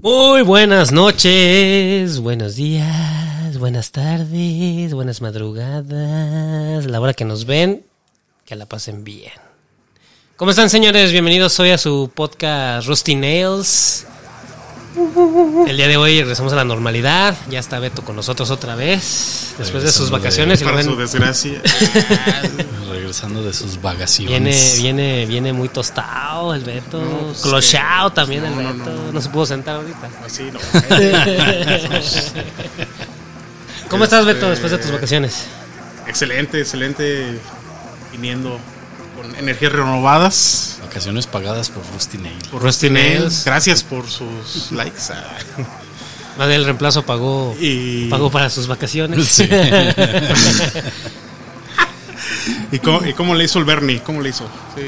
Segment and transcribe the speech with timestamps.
[0.00, 7.84] Muy buenas noches, buenos días, buenas tardes, buenas madrugadas, la hora que nos ven,
[8.46, 9.32] que la pasen bien.
[10.36, 11.10] ¿Cómo están señores?
[11.10, 14.06] Bienvenidos hoy a su podcast Rusty Nails.
[15.68, 19.54] El día de hoy regresamos a la normalidad, ya está Beto con nosotros otra vez,
[19.58, 20.60] después de sus de- vacaciones.
[20.60, 21.62] y lo Para ven- su desgracia.
[22.90, 24.72] Regresando de sus vagaciones.
[24.78, 28.72] Viene, viene, viene muy tostado el Beto, No, pues, clochado que- también el no, no,
[28.72, 29.20] Beto, no, no.
[29.20, 30.10] se pudo sentar ahorita.
[30.26, 30.58] Así no.
[33.88, 35.44] ¿Cómo estás Beto Este- después de tus vacaciones?
[36.06, 37.38] excelente, excelente.
[38.12, 38.58] Viniendo
[39.16, 40.77] con energías renovadas.
[40.88, 42.38] Vacaciones pagadas por Rusty Nail.
[42.50, 43.18] Por Rusty Nails.
[43.20, 43.44] Nails.
[43.44, 45.12] Gracias por sus likes.
[45.12, 45.38] ah.
[46.38, 49.26] Más del reemplazo pagó, Y, pagó para sus vacaciones.
[49.26, 49.48] Sí.
[52.70, 54.00] ¿Y, cómo, y cómo le hizo el Bernie?
[54.02, 54.44] ¿Cómo le hizo?
[54.76, 54.82] Sí.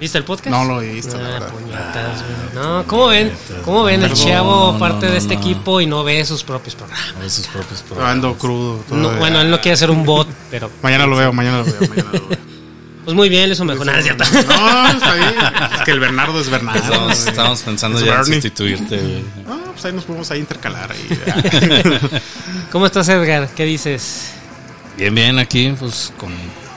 [0.00, 0.48] ¿Viste el podcast?
[0.50, 2.22] No lo he visto, Ah, puñetas.
[2.54, 3.32] No, ¿cómo ven?
[3.64, 4.02] ¿Cómo ven?
[4.02, 5.40] El chavo no, parte no, de este no.
[5.40, 7.14] equipo y no ve sus propios programas.
[7.24, 8.36] A sus propios Ando programas.
[8.38, 8.76] crudo.
[8.90, 9.18] No, todavía.
[9.20, 12.08] bueno, él no quiere ser un bot, pero Mañana lo veo, mañana lo veo, mañana
[12.12, 12.38] lo veo.
[13.06, 13.86] Pues muy bien, es un mejor.
[13.86, 14.24] Nada, es cierto.
[14.24, 15.34] No, está bien.
[15.76, 16.80] Es que el Bernardo es Bernardo.
[16.82, 17.28] Estábamos, güey.
[17.28, 18.34] estábamos pensando Es ya en Bernie.
[18.34, 18.96] sustituirte.
[18.98, 19.24] güey.
[19.48, 20.90] Ah, pues ahí nos podemos ahí intercalar.
[20.90, 21.08] Ahí.
[22.72, 23.48] ¿Cómo estás, Edgar?
[23.54, 24.32] ¿Qué dices?
[24.96, 26.32] Bien, bien, aquí, pues con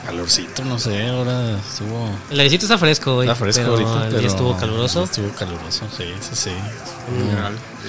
[0.06, 1.08] calorcito, no sé.
[1.08, 2.08] Ahora estuvo.
[2.30, 3.26] El airecito está fresco hoy.
[3.26, 4.28] Está fresco pero ahorita, pero.
[4.28, 5.04] estuvo caluroso.
[5.04, 6.50] Estuvo caluroso, sí, sí, sí.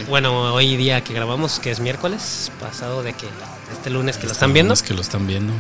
[0.10, 3.28] Bueno, hoy día que grabamos, que es miércoles, pasado de que
[3.72, 4.72] este lunes que lo están viendo.
[4.72, 5.54] Los que lo están viendo.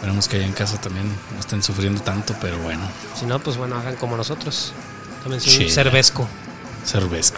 [0.00, 2.80] Esperemos que allá en casa también no estén sufriendo tanto, pero bueno.
[3.18, 4.72] Si no, pues bueno, hagan como nosotros.
[5.22, 5.64] Tomen Sí.
[5.64, 6.26] un cervezco.
[6.86, 7.34] Cerveza.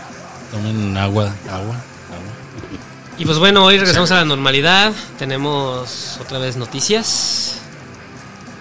[0.53, 1.77] Tomen agua, agua, agua.
[3.19, 4.93] Y pues bueno, hoy regresamos a la normalidad.
[5.19, 7.55] Tenemos otra vez noticias.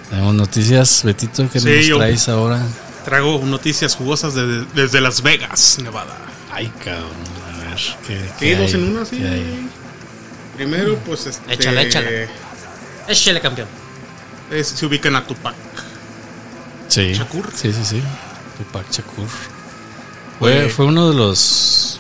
[0.09, 2.59] Tenemos noticias, Betito, que Sí, nos traes ahora?
[3.05, 6.17] Traigo noticias jugosas de- desde Las Vegas, Nevada.
[6.51, 7.05] Ay, cabrón,
[7.53, 7.79] a ver.
[8.07, 8.55] ¿Qué, ¿Qué?
[8.55, 8.61] hay?
[8.63, 9.17] Dos en una, sí.
[9.19, 9.59] ¿Qué?
[10.57, 11.53] Primero, pues este.
[11.53, 12.09] Échala, échala.
[13.07, 13.67] Échale, campeón.
[14.51, 15.55] Es- se ubican a Tupac.
[16.87, 17.13] Sí.
[17.13, 17.49] Shakur.
[17.55, 18.03] Sí, sí, sí.
[18.57, 19.27] Tupac Shakur.
[20.39, 21.99] Fue, Fue- fue uno de los.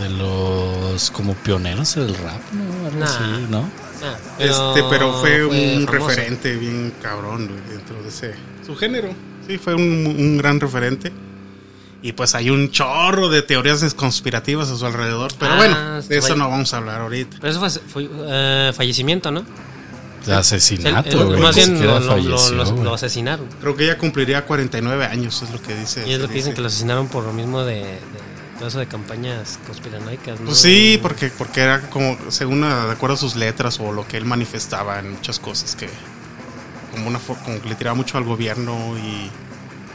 [0.00, 1.10] De los.
[1.10, 2.86] como pioneros del rap, ¿no?
[2.86, 3.06] Algo Nah.
[3.06, 3.70] así, ¿no?
[4.02, 6.08] Ah, este, pero fue, un famoso.
[6.08, 8.34] referente bien cabrón dentro de ese.
[8.64, 9.12] Su género.
[9.46, 11.12] Sí, fue un, un gran referente.
[12.00, 15.32] Y pues hay un chorro de teorías conspirativas a su alrededor.
[15.36, 17.38] Pero Ah, bueno, este de eso no vamos a hablar ahorita.
[17.40, 19.44] Pero eso fue, fue, eh, fallecimiento, ¿no?
[20.26, 21.40] De asesinato, güey.
[21.40, 22.84] más bien lo, lo- lo- falleció, lo- güey.
[22.84, 23.46] lo asesinaron.
[23.60, 26.06] Creo que ella cumpliría 49 años, es lo que dice.
[26.06, 26.54] Y es lo que dicen dice.
[26.56, 27.98] que lo asesinaron por lo mismo de, de
[28.58, 30.46] todo eso de campañas conspiranoicas, ¿no?
[30.46, 34.06] Pues sí, porque, porque era como, según a- de acuerdo a sus letras o lo
[34.06, 35.88] que él manifestaba en muchas cosas, que
[36.90, 39.30] como una como que le tiraba mucho al gobierno y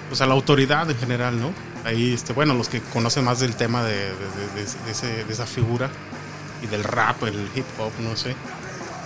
[0.08, 1.52] pues a la autoridad en general, ¿no?
[1.86, 5.24] Ahí, este, bueno, los que conocen más del tema de, de- de- de- de ese-
[5.26, 5.90] de esa figura
[6.64, 8.36] y del rap, el hip hop, no sé,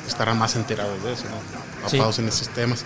[0.07, 1.89] estarán más enterados de eso, ¿no?
[1.89, 1.97] Sí.
[1.97, 2.83] Apados en esos temas.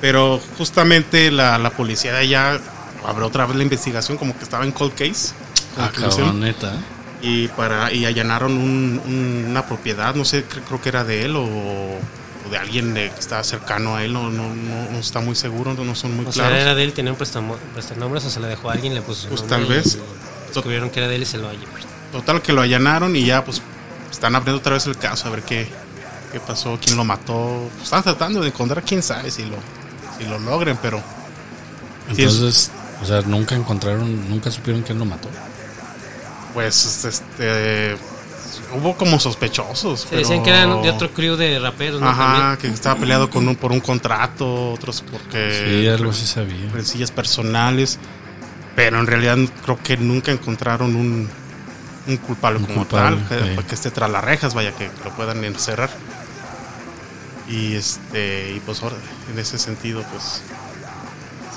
[0.00, 2.60] Pero justamente la, la policía de allá
[3.06, 5.32] abrió otra vez la investigación, como que estaba en cold case.
[5.78, 6.72] Ah, cabrón, neta.
[7.20, 11.24] y para y allanaron un- un- una propiedad no sé cre- creo que era de
[11.24, 14.98] él o, o de alguien de- que estaba cercano a él no, no, no, no
[14.98, 17.18] está muy seguro no, no son muy O sea, claros era de él, tenía un
[17.18, 19.96] prestanombres o se le dejó a alguien, le puso Pues tal vez.
[19.96, 21.72] y descubrieron que era de él y se lo llevó.
[22.12, 23.60] total que lo allanaron y ya pues
[24.12, 25.66] están abriendo otra vez el caso a ver qué,
[26.34, 29.56] qué pasó quién lo mató Pues, están tratando de encontrar quién sabe si lo
[30.18, 31.00] si lo logren pero
[32.08, 32.70] Entonces,
[33.02, 35.28] o sea, nunca encontraron, nunca supieron quién lo mató.
[36.52, 37.96] pues este
[38.76, 42.08] hubo como sospechosos Se pero- decían que eran de otro crew de raperos, ¿no?
[42.08, 42.56] Ajá, También.
[42.58, 46.68] que estaba peleado con un, por un contrato, otros porque Sí, algo así sabía.
[46.72, 47.98] rencillas personales,
[48.74, 51.28] pero en realidad creo que nunca encontraron un,
[52.06, 55.42] un culpable Un como culpable, tal, que esté tras las rejas, vaya, que lo puedan
[55.44, 55.90] encerrar.
[57.48, 58.96] Y este, y pues ahora,
[59.32, 60.42] en ese sentido, pues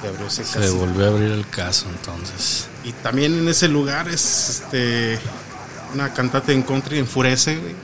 [0.02, 0.76] se abrió ese Se caso.
[0.78, 2.68] volvió a abrir el caso entonces.
[2.84, 5.20] Y también en ese lugar es este
[5.94, 7.76] una cantante en country enfurece, güey.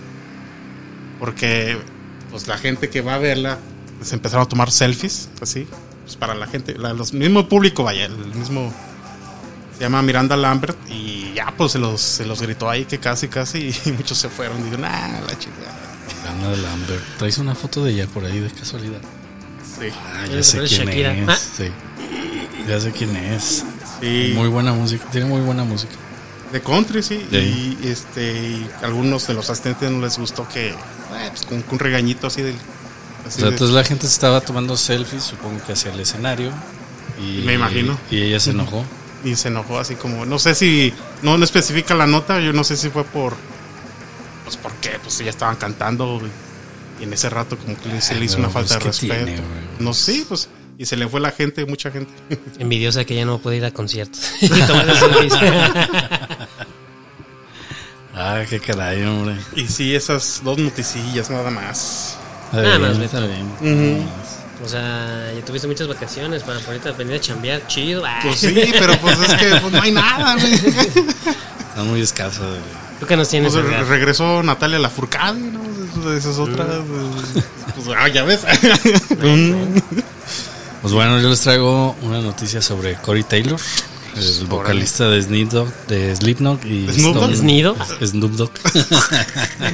[1.20, 1.78] Porque
[2.30, 3.58] pues la gente que va a verla
[4.02, 5.68] se empezaron a tomar selfies, así,
[6.04, 8.74] pues para la gente, la, los mismo público, vaya, el mismo
[9.78, 13.28] se llama Miranda Lambert y ya pues se los, se los gritó ahí que casi
[13.28, 15.93] casi y muchos se fueron y dijeron, ah, la chingada.
[16.30, 17.04] Ana de Lambert.
[17.18, 19.00] ¿Traes una foto de ella por ahí de casualidad?
[19.80, 19.88] Sí.
[20.14, 21.14] Ah, ya sé es quién Shakira.
[21.16, 21.30] es.
[21.30, 21.36] Ah.
[21.58, 21.66] Sí.
[22.68, 23.64] Ya sé quién es.
[24.02, 24.32] Sí.
[24.36, 25.06] Muy buena música.
[25.12, 25.94] Tiene muy buena música.
[26.52, 27.26] De country, sí.
[27.32, 27.78] Sí.
[27.82, 30.76] Y este y algunos de los asistentes no les gustó que eh,
[31.30, 32.56] pues, con, con un regañito así del
[33.28, 36.52] O sea, de- entonces la gente estaba tomando selfies, supongo que hacia el escenario.
[37.20, 37.98] Y, Me imagino.
[38.12, 38.86] Y ella se enojó.
[39.24, 42.64] y se enojó así como, no sé si, no, no especifica la nota, yo no
[42.64, 43.36] sé si fue por,
[44.44, 46.22] pues por qué, pues ya estaban cantando
[47.00, 49.14] y, en ese rato como que se le hizo una Pero, falta pues, de ¿qué
[49.14, 49.42] respeto.
[49.42, 49.48] tiene,
[49.80, 52.12] no sé, pues, y se le fue la gente, mucha gente.
[52.60, 54.32] Envidiosa que ya no puede ir a conciertos.
[58.16, 59.36] Ah, qué caray, hombre.
[59.56, 62.16] y sí, esas dos noticillas nada más.
[62.52, 64.08] Nada bien, más, está bien.
[64.64, 67.66] O sea, ya tuviste muchas vacaciones para ahorita venir a chambear.
[67.66, 68.04] Chido.
[68.06, 68.20] Ah.
[68.22, 70.54] Pues sí, pero pues es que pues, no hay nada, güey.
[70.54, 72.48] Está muy escaso.
[72.48, 72.83] güey.
[73.04, 73.52] ¿Tú qué nos tienes?
[73.52, 76.14] Pues, regresó Natalia Lafourcade, ¿no?
[76.16, 76.66] Esa es otra.
[77.76, 78.40] Pues, ah, ya ves.
[80.82, 83.60] Pues bueno, yo les traigo una noticia sobre Corey Taylor,
[84.16, 87.36] el vocalista de Snoop Dogg, de Slipknot y ¿Snoop Dogg?
[88.06, 88.52] Snoop Dogg.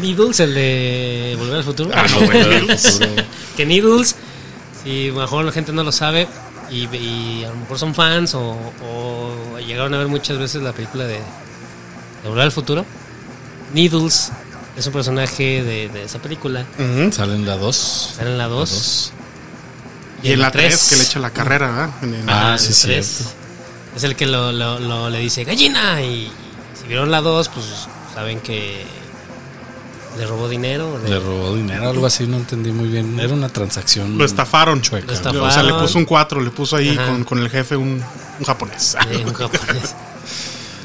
[0.02, 1.92] Needles, el de Volver al Futuro.
[1.94, 2.66] Ah, no, güey.
[3.56, 4.16] que Needles,
[4.84, 6.28] si a lo mejor la gente no lo sabe
[6.72, 10.74] y, y a lo mejor son fans o, o llegaron a ver muchas veces la
[10.74, 12.86] película de, de Volver al Futuro,
[13.74, 14.32] Needles
[14.78, 16.66] es un personaje de, de esa película.
[16.78, 17.12] Ujú.
[17.12, 18.14] Salen la 2.
[18.18, 19.12] Sale en la 2.
[20.24, 21.90] Y en la 3 que le echa la carrera, ¿verdad?
[22.04, 23.32] En el- Ah, sí, el cierto.
[23.96, 26.02] Es el que lo, lo- lo- le dice gallina.
[26.02, 26.32] Y,
[26.80, 27.66] si vieron la 2, pues
[28.14, 28.84] saben que
[30.18, 31.00] le robó dinero.
[31.04, 33.20] le- Le robó dinero, algo así, no entendí muy bien.
[33.20, 34.18] Era una transacción.
[34.18, 34.82] Lo estafaron.
[34.82, 35.08] Chueca.
[35.08, 35.48] Lo estafaron.
[35.48, 38.02] O sea, le puso un 4, le puso ahí con, con el jefe un,
[38.40, 38.98] un japonés.
[39.12, 39.96] Sí, un japonés.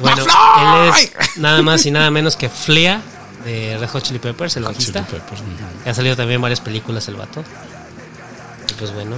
[0.00, 3.00] Bueno, él es nada más y nada menos que Flea
[3.44, 5.02] de Red Hot Chili Peppers, el Chili bajista.
[5.06, 5.42] Peppers,
[5.86, 7.44] ha salido también varias películas el vato.
[8.70, 9.16] Y pues bueno.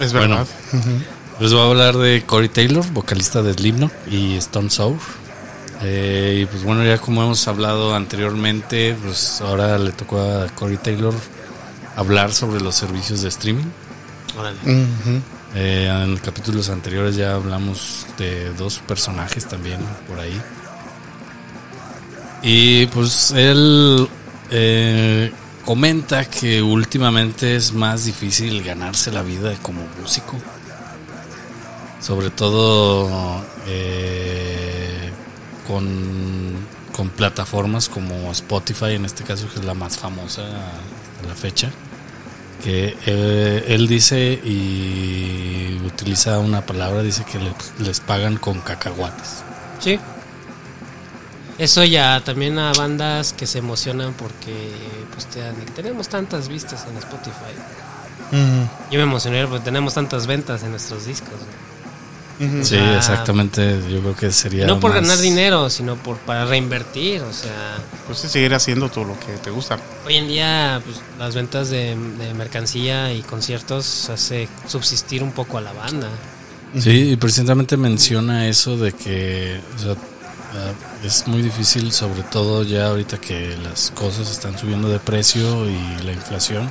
[0.00, 0.36] Es Bueno.
[0.38, 0.46] verdad.
[1.40, 4.98] Les voy a hablar de Corey Taylor, vocalista de Slipknot y Stone Sour.
[5.82, 10.76] Eh, y pues bueno, ya como hemos hablado anteriormente, pues ahora le tocó a Corey
[10.76, 11.14] Taylor
[11.96, 13.64] hablar sobre los servicios de streaming.
[14.38, 14.56] Órale.
[14.62, 15.20] Ujú.
[15.54, 20.40] Eh, en capítulos anteriores ya hablamos de dos personajes también por ahí.
[22.42, 24.08] Y pues él
[24.50, 25.30] eh,
[25.64, 30.38] comenta que últimamente es más difícil ganarse la vida como músico.
[32.00, 35.10] Sobre todo eh,
[35.68, 36.56] con,
[36.96, 41.70] con plataformas como Spotify, en este caso que es la más famosa hasta la fecha
[42.62, 47.52] que eh, él dice y utiliza una palabra, dice que le-
[47.84, 49.42] les pagan con cacahuates.
[49.80, 49.98] Sí.
[51.58, 54.70] Eso ya también a bandas que se emocionan porque
[55.12, 57.54] pues te dan- tenemos tantas vistas en Spotify.
[58.90, 61.34] Yo me emocioné porque tenemos tantas ventas en nuestros discos.
[62.62, 62.96] Sí, Ah.
[62.96, 64.66] exactamente, yo creo que sería...
[64.66, 67.76] no por más- ganar dinero, sino por para reinvertir, o sea,
[68.06, 69.78] Pues sí, seguir haciendo todo lo que te gusta.
[70.06, 75.58] hoy en día pues, las ventas de, de mercancía y conciertos hace subsistir un poco
[75.58, 76.08] a la banda.
[76.78, 80.72] Sí, y precisamente menciona eso de que o sea, ah,
[81.04, 86.02] es muy difícil, sobre todo ya ahorita que las cosas están subiendo de precio y
[86.02, 86.70] la inflación.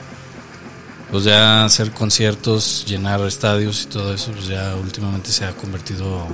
[1.11, 6.25] Pues ya hacer conciertos, llenar estadios y todo eso, pues ya últimamente se ha convertido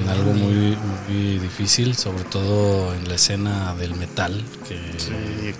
[0.00, 0.76] en algo muy,
[1.08, 5.54] muy difícil, sobre todo en la escena del metal, que Sí,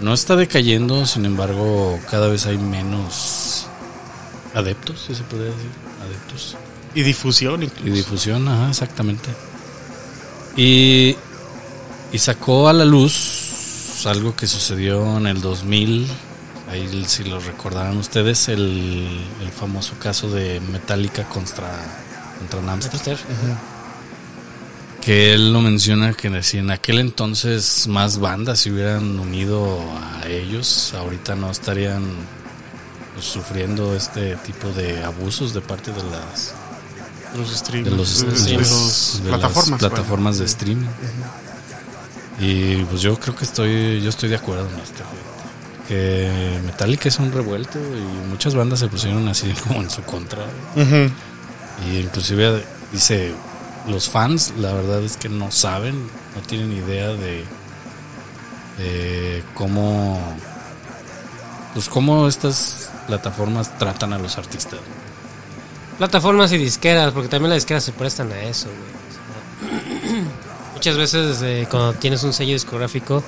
[0.00, 3.66] no está decayendo, sin embargo, cada vez hay menos
[4.54, 5.70] adeptos, si se podría decir,
[6.02, 6.56] adeptos.
[6.94, 7.94] Y difusión Y incluso.
[7.94, 9.28] difusión, ajá, exactamente.
[10.56, 11.16] Y,
[12.12, 16.06] y sacó a la luz algo que sucedió en el 2000,
[16.70, 21.70] ahí si lo recordarán ustedes, el, el famoso caso de Metallica contra,
[22.38, 23.18] contra Napster
[25.00, 29.78] que él lo menciona que si en aquel entonces más bandas se hubieran unido
[30.20, 32.02] a ellos, ahorita no estarían
[33.14, 36.54] pues, sufriendo este tipo de abusos de parte de las
[37.36, 39.78] Los de los, de- los- de las plataformas.
[39.80, 40.86] plataformas de streaming.
[42.40, 45.04] Y pues yo creo que estoy yo estoy de acuerdo en esto.
[45.88, 50.44] Que Metallica es un revuelto y muchas bandas se pusieron así como en su contra.
[51.86, 53.34] Y inclusive dice,
[53.88, 55.94] los fans la verdad es que no saben,
[56.34, 57.44] no tienen idea de,
[58.78, 60.20] de cómo,
[61.74, 64.80] pues cómo estas plataformas tratan a los artistas.
[65.98, 69.70] Plataformas y disqueras, porque también las disqueras se prestan a eso, güey.
[69.70, 70.22] O sea,
[70.74, 73.22] muchas veces eh, cuando tienes un sello discográfico,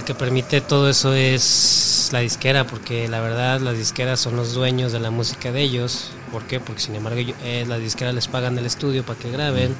[0.00, 4.54] el que permite todo eso es la disquera, porque la verdad las disqueras son los
[4.54, 6.10] dueños de la música de ellos.
[6.32, 6.58] ¿Por qué?
[6.58, 9.76] Porque sin embargo eh, las disqueras les pagan el estudio para que graben.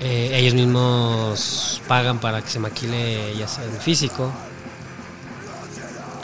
[0.00, 4.32] Eh, ellos mismos pagan para que se maquile ya sea en físico.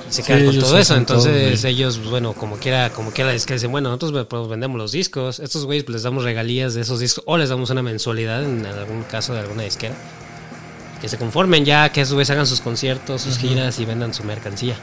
[0.08, 0.94] se Sí, quedan con todo eso.
[0.94, 4.78] todo, Entonces ellos, bueno, como quiera, como quiera, es que dicen, bueno, nosotros pues, vendemos
[4.78, 7.82] los discos, estos güeyes pues, les damos regalías de esos discos o les damos una
[7.82, 9.96] mensualidad en algún caso de alguna disquera.
[11.00, 14.24] Que se conformen ya, que esos güeyes hagan sus conciertos, sus giras y vendan su
[14.24, 14.76] mercancía.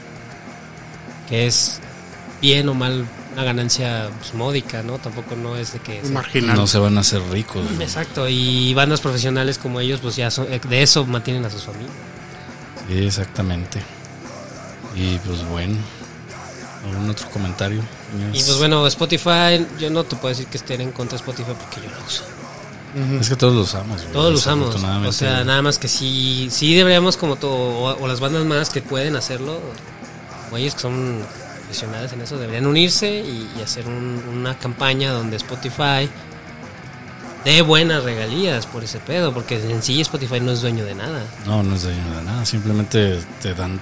[1.28, 1.80] Que es
[2.40, 4.98] bien o mal una ganancia pues, módica, ¿no?
[4.98, 6.00] Tampoco no es de que...
[6.02, 6.56] se- Marginal.
[6.56, 7.66] No se van a hacer ricos.
[7.80, 11.90] Exacto, y bandas profesionales como ellos, pues ya son- de eso mantienen a sus familias.
[12.88, 13.82] Sí, exactamente.
[14.94, 15.74] Y pues bueno,
[16.88, 17.80] ¿algún otro comentario?
[18.32, 21.52] Y pues bueno, Spotify, yo no te puedo decir que estén en contra de Spotify
[21.58, 22.22] porque yo lo uso.
[23.20, 24.00] Es que todos lo usamos.
[24.02, 24.66] güey, Todos lo usamos.
[24.66, 25.08] desafortunadamente.
[25.08, 28.82] O sea, nada más que sí, sí deberíamos como todo, o, las bandas más que
[28.82, 29.60] pueden hacerlo,
[30.52, 31.24] o ellos que son
[31.60, 36.08] profesionales en eso, deberían unirse y, y hacer un- una campaña donde Spotify
[37.44, 41.22] dé buenas regalías por ese pedo, porque en sí Spotify no es dueño de nada.
[41.46, 42.44] No, no es dueño de nada.
[42.46, 43.80] Simplemente te dan.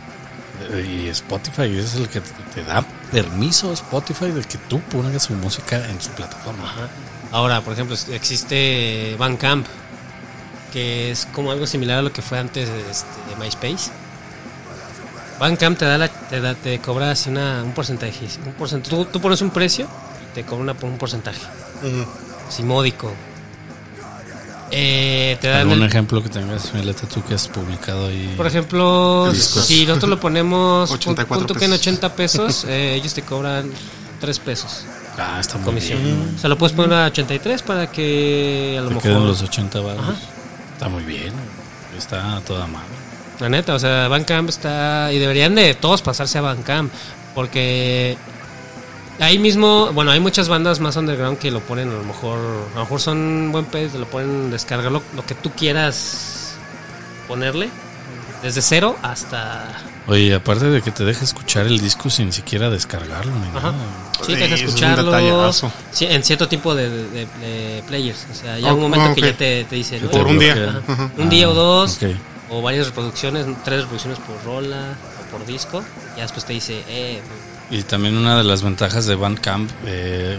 [0.87, 5.33] Y Spotify es el que te te da permiso, Spotify, de que tú pongas su
[5.35, 6.65] música en su plataforma.
[6.65, 6.89] Ajá.
[7.33, 9.67] Ahora, por ejemplo, existe Bandcamp,
[10.73, 13.91] que es como algo similar a lo que fue antes este, de MySpace.
[15.41, 18.27] Bandcamp te da la, te, da- te cobra así una, un porcentaje.
[18.47, 19.87] Un porcent- tú, tú pones un precio
[20.31, 21.41] y te cobra una, un porcentaje.
[21.83, 22.07] Ujú.
[22.49, 23.13] Así módico.
[24.71, 28.33] Eh, te dan ¿Algún el- ejemplo que tengas, Violeta, tú que has publicado ahí?
[28.37, 29.67] por ejemplo, Discos.
[29.67, 31.81] si nosotros lo ponemos 84 punto que en pesos.
[31.87, 33.71] 80 pesos, eh, ellos te cobran
[34.21, 34.85] 3 pesos
[35.19, 36.03] ah, está muy comisión.
[36.03, 36.35] bien.
[36.37, 39.43] O sea, lo puedes poner a 83 para que a lo Te mejor quedan los
[39.43, 40.03] 80 baros.
[40.03, 40.15] Ajá.
[40.73, 41.33] Está muy bien.
[41.97, 42.87] Está toda madre.
[43.41, 45.13] La neta, o sea, Bandcamp está.
[45.13, 46.93] Y deberían de todos pasarse a Bandcamp.
[47.35, 48.17] Porque
[49.21, 52.39] ahí mismo, bueno, hay muchas bandas más underground que lo ponen, a lo mejor.
[52.73, 56.55] A lo mejor son buen pez, lo ponen descargar lo, lo que tú quieras
[57.29, 57.71] ponerle.
[58.43, 59.69] Desde cero hasta.
[60.09, 63.71] Oye, aparte de que te deja escuchar el disco sin siquiera descargarlo ni Ajá.
[63.71, 63.75] nada.
[64.27, 65.53] Sí, te deja es escucharlo.
[65.93, 68.27] sí, en cierto tipo de, de- de players.
[68.31, 70.01] O sea, ya Oh, un momento oh, que ya te, te dice.
[70.01, 70.11] ¿no?
[70.11, 70.55] Por un día.
[70.55, 70.81] bloquea.
[70.87, 70.93] Ajá.
[70.93, 71.11] Ajá.
[71.19, 71.97] Un día o dos.
[72.03, 72.11] Ok.
[72.51, 75.83] O varias reproducciones, tres reproducciones por rola o por disco.
[76.17, 77.21] Ya después te dice, eh,
[77.71, 80.39] Y también una de las ventajas de Bandcamp, eh,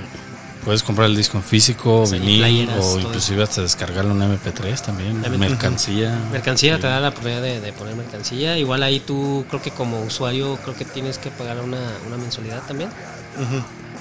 [0.63, 4.81] puedes comprar el disco en físico, Sí, vinil playeras, o inclusive hasta descargarlo en MP3
[4.81, 5.39] también, También.
[5.39, 6.17] mercancía.
[6.31, 8.57] Mercancía te da la oportunidad de, de poner mercancía.
[8.57, 12.61] Igual ahí tú, creo que como usuario, creo que tienes que pagar una, una mensualidad
[12.67, 12.89] también.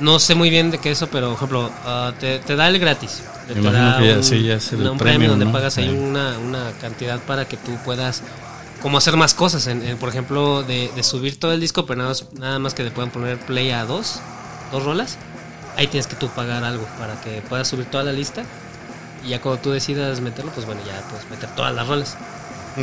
[0.00, 2.78] No sé muy bien de qué eso, pero por ejemplo, ah, te, te da el
[2.78, 3.22] gratis.
[3.48, 5.52] Me te imagino da que ya- sí, ya es el un premium, donde ¿no?
[5.52, 5.94] pagas ahí Sí.
[5.96, 8.22] una, una cantidad para que tú puedas
[8.80, 9.66] como hacer más cosas.
[9.66, 12.74] En, en, por ejemplo, de, de subir todo el disco, pero nada más, nada más
[12.74, 14.20] que le puedan poner play a dos,
[14.72, 15.18] dos rolas.
[15.76, 18.42] Ahí tienes que tú pagar algo para que puedas subir toda la lista.
[19.24, 22.16] Y ya cuando tú decidas meterlo, pues bueno, ya puedes meter todas las rolas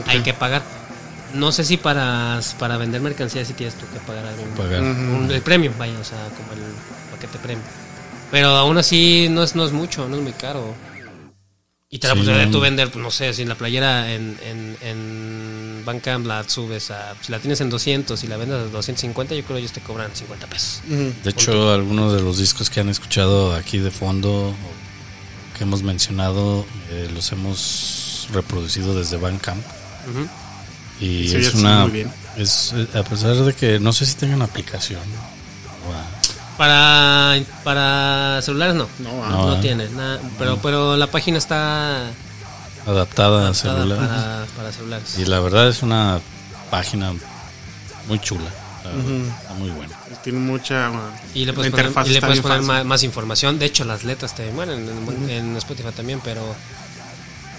[0.08, 0.62] hay que pagar.
[1.34, 4.82] No sé si para, para vender mercancía si tienes tú que pagar algún Pagar.
[4.82, 6.60] un- el premio, vaya, o sea, como el
[7.12, 7.64] paquete premio.
[8.32, 10.74] Pero aún así no es, no es mucho, no es muy caro.
[11.92, 14.14] Y te da la Sí, posibilidad de tú vender, pues, no sé, si la playera
[14.14, 17.16] en, en, en Bandcamp la subes a...
[17.20, 19.82] Si la tienes en 200 y la vendes a 250, yo creo que ellos te
[19.82, 20.82] cobran 50 pesos.
[20.88, 24.54] De hecho, algunos de los discos que han escuchado aquí de fondo,
[25.58, 29.66] que hemos mencionado, eh, los hemos reproducido desde Bandcamp.
[30.12, 30.28] Ujú.
[31.04, 31.82] Y Sí, es una.
[31.84, 32.12] muy bien.
[32.38, 35.02] Es, eh, a pesar de que no sé si tengan aplicación.
[36.60, 38.88] Para, para celulares no.
[39.00, 39.60] No, ah, No, No, ¿eh?
[39.62, 40.20] tiene nada.
[40.38, 42.08] Pero, pero la página está
[42.86, 43.98] adaptada a adaptada celular.
[43.98, 45.18] para, para celulares.
[45.18, 46.20] Y la verdad es una
[46.70, 47.14] página
[48.10, 48.50] muy chula.
[49.58, 49.96] muy buena.
[50.22, 50.92] Tiene mucha.
[51.34, 53.58] Y le la puedes poner, interfaz y le está puedes poner más, más información.
[53.58, 56.42] De hecho, las letras te bueno, en, en- en Spotify también, pero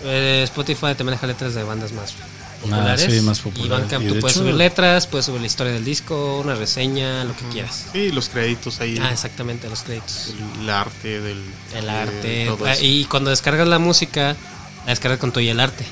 [0.04, 2.12] eh, Spotify te maneja letras de bandas más
[2.60, 3.06] populares.
[3.08, 3.70] Ah, sí, más Y populares.
[3.70, 6.54] Bandcamp Y tú de puedes hecho- subir letras, puedes subir la historia del disco, una
[6.54, 7.86] reseña, lo que quieras.
[7.92, 8.98] Sí, los créditos ahí.
[9.02, 10.34] Ah, exactamente, los créditos.
[10.56, 11.42] el, el arte del.
[11.74, 12.44] El de arte.
[12.46, 14.36] todo ah, y cuando descargas la música,
[14.84, 15.84] la descargas con todo y el arte.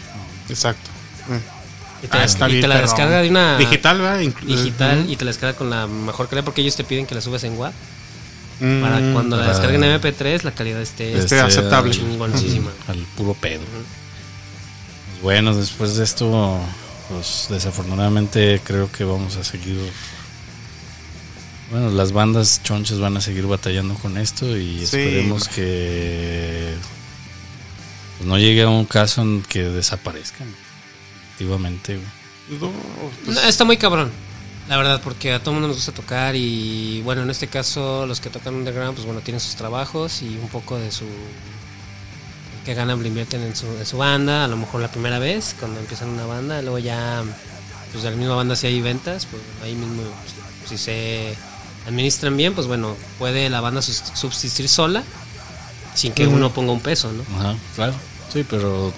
[0.48, 0.90] Exacto.
[2.02, 4.20] Y te, Ah, la- está y bien, te la descarga de una Digital, ¿verdad?
[4.20, 7.14] Inclu- digital y te la descarga con la mejor calidad porque ellos te piden que
[7.16, 7.72] la subas en WAV.
[8.60, 11.90] Mm, Para cuando la descarguen en MP3, la calidad esté Esté aceptable.
[11.92, 12.70] chingoncísima.
[12.88, 13.62] Al puro pedo.
[15.22, 16.58] Bueno, después de esto,
[17.08, 19.78] pues desafortunadamente creo que vamos a seguir.
[21.70, 24.84] Bueno, las bandas chonchas van a seguir batallando con esto y Sí.
[24.84, 26.74] esperemos que
[28.16, 30.48] pues, no llegue a un caso en que desaparezcan.
[31.34, 31.98] Efectivamente.
[32.48, 32.72] No,
[33.24, 34.10] pues, No, está muy cabrón,
[34.68, 38.20] la verdad, porque a todo mundo nos gusta tocar y bueno, en este caso los
[38.20, 41.04] que tocan underground, pues bueno, tienen sus trabajos y un poco de su...
[42.68, 45.56] que ganan, lo invierten en su, en su banda, a lo mejor la primera vez,
[45.58, 47.22] cuando empiezan una banda, luego ya,
[47.92, 50.02] pues de la misma banda si hay ventas, pues ahí mismo
[50.68, 51.34] si se
[51.86, 55.02] administran bien, pues bueno, puede la banda subsistir sola
[55.94, 57.22] sin que uno ponga un peso, ¿no?
[57.40, 57.94] Ajá, claro.
[58.30, 58.92] Sí, pero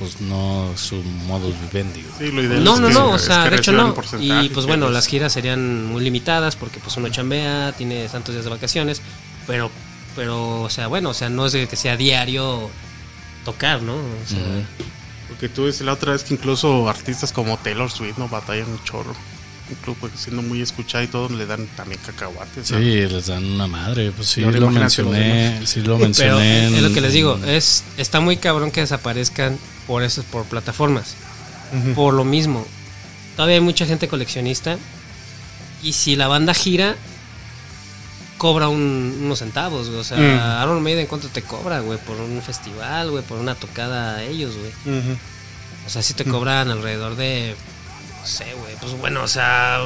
[0.00, 2.04] pues no su modus vivendi.
[2.18, 3.94] Sí, lo ideal No, es no, que- no, o es sea, que de hecho no.
[4.18, 8.42] Y pues bueno, las giras serían muy limitadas porque pues uno chambea, tiene tantos días
[8.44, 9.00] de vacaciones,
[9.46, 9.70] pero,
[10.16, 12.68] pero, o sea, bueno, o sea, no es de que sea diario
[13.44, 13.94] tocar, ¿no?
[13.94, 14.64] O sea, Ujú.
[15.28, 18.82] Porque tú dices la otra vez que incluso artistas como Taylor Swift no batallan un
[18.84, 19.14] chorro.
[19.70, 22.66] Incluso porque siendo muy escuchada y todo, le dan también cacahuates.
[22.66, 22.78] Sí, ¿no?
[22.80, 24.10] les dan una madre.
[24.12, 25.62] Pues sí, ahora lo mencioné.
[25.66, 26.66] Sí, lo Pero mencioné.
[26.66, 30.44] es en- lo que les digo, es está muy cabrón que desaparezcan por eso, por
[30.44, 31.14] plataformas.
[31.94, 32.66] Por lo mismo,
[33.36, 34.76] todavía hay mucha gente coleccionista
[35.82, 36.96] y si la banda gira
[38.42, 40.00] cobra un- unos centavos, güey.
[40.00, 40.62] o sea, Mm.
[40.64, 44.54] Iron Maiden cuánto te cobra, güey, por un festival, güey, por una tocada a ellos,
[44.56, 44.98] güey.
[45.86, 47.54] O sea, si te cobran alrededor de
[48.20, 49.78] no sé, güey, pues bueno, o sea,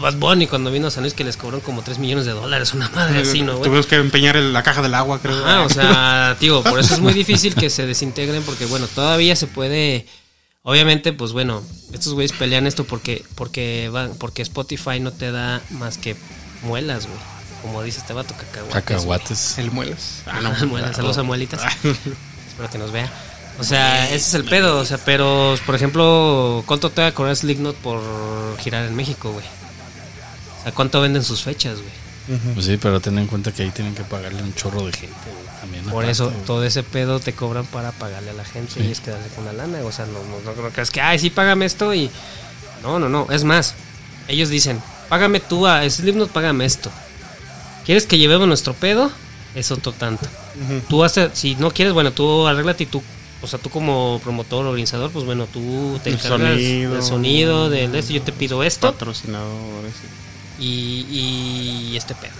[0.00, 2.72] Bad Bunny cuando vino a San Luis que les cobraron como 3 millones de dólares,
[2.74, 3.64] una madre así, ¿no, güey?
[3.64, 5.42] Tuvimos que empeñar el- la caja del agua, creo.
[5.46, 9.34] Ah, o sea, tío, por eso es muy difícil que se desintegren porque, bueno, todavía
[9.36, 10.06] se puede...
[10.62, 15.62] Obviamente, pues bueno, estos güeyes pelean esto porque porque van, porque Spotify no te da
[15.70, 16.16] más que
[16.62, 17.18] muelas, güey.
[17.62, 18.72] Como dice este vato, cacahuates.
[18.74, 19.58] Cacahuates.
[19.58, 20.22] El muelas.
[20.26, 21.60] Ah, Muelas, saludos a muelitas.
[22.48, 23.10] Espero que nos vea.
[23.58, 24.78] O sea, ese es el pedo.
[24.78, 28.00] O sea, pero, por ejemplo, ¿cuánto te va a cobrar Slipknot por
[28.60, 29.44] girar en México, güey?
[30.60, 32.00] O sea, ¿cuánto venden sus fechas, güey?
[32.54, 35.14] Pues sí, pero ten en cuenta que ahí tienen que pagarle un chorro de gente.
[35.24, 36.44] güey, También Por aparte, eso, güey.
[36.44, 38.86] todo ese pedo te cobran para pagarle a la gente Sí.
[38.86, 39.80] y es quedarse con la lana.
[39.84, 42.10] O sea, no, no, no, no creas que, ay, sí, págame esto y.
[42.82, 43.26] No, no, no.
[43.30, 43.74] Es más,
[44.28, 46.90] ellos dicen, págame tú a Slipknot, págame esto.
[47.84, 49.10] ¿Quieres que llevemos nuestro pedo?
[49.54, 50.26] Es otro tanto.
[50.88, 53.02] Tú haces, si no quieres, bueno, tú arréglate y tú,
[53.42, 56.92] o sea, tú como promotor organizador, pues bueno, tú te El encargas sonido.
[56.94, 59.92] del sonido, del esto, yo te pido esto Patrocinadores.
[60.58, 61.06] y,
[61.92, 62.32] y este pedo.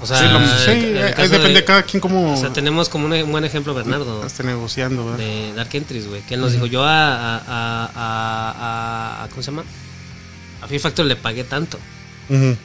[0.00, 3.06] O sea, sí, lo- ahí depende de- de cada quien cómo o sea, tenemos como
[3.06, 5.04] un, un buen ejemplo Bernardo esté negociando.
[5.04, 5.18] ¿verdad?
[5.18, 9.42] de Dark Entries, güey, que él nos dijo, yo a, a, a, a- a- ¿cómo
[9.42, 9.62] se llama?
[10.60, 11.78] A Fear Factor le pagué tanto.
[12.28, 12.56] Ujú.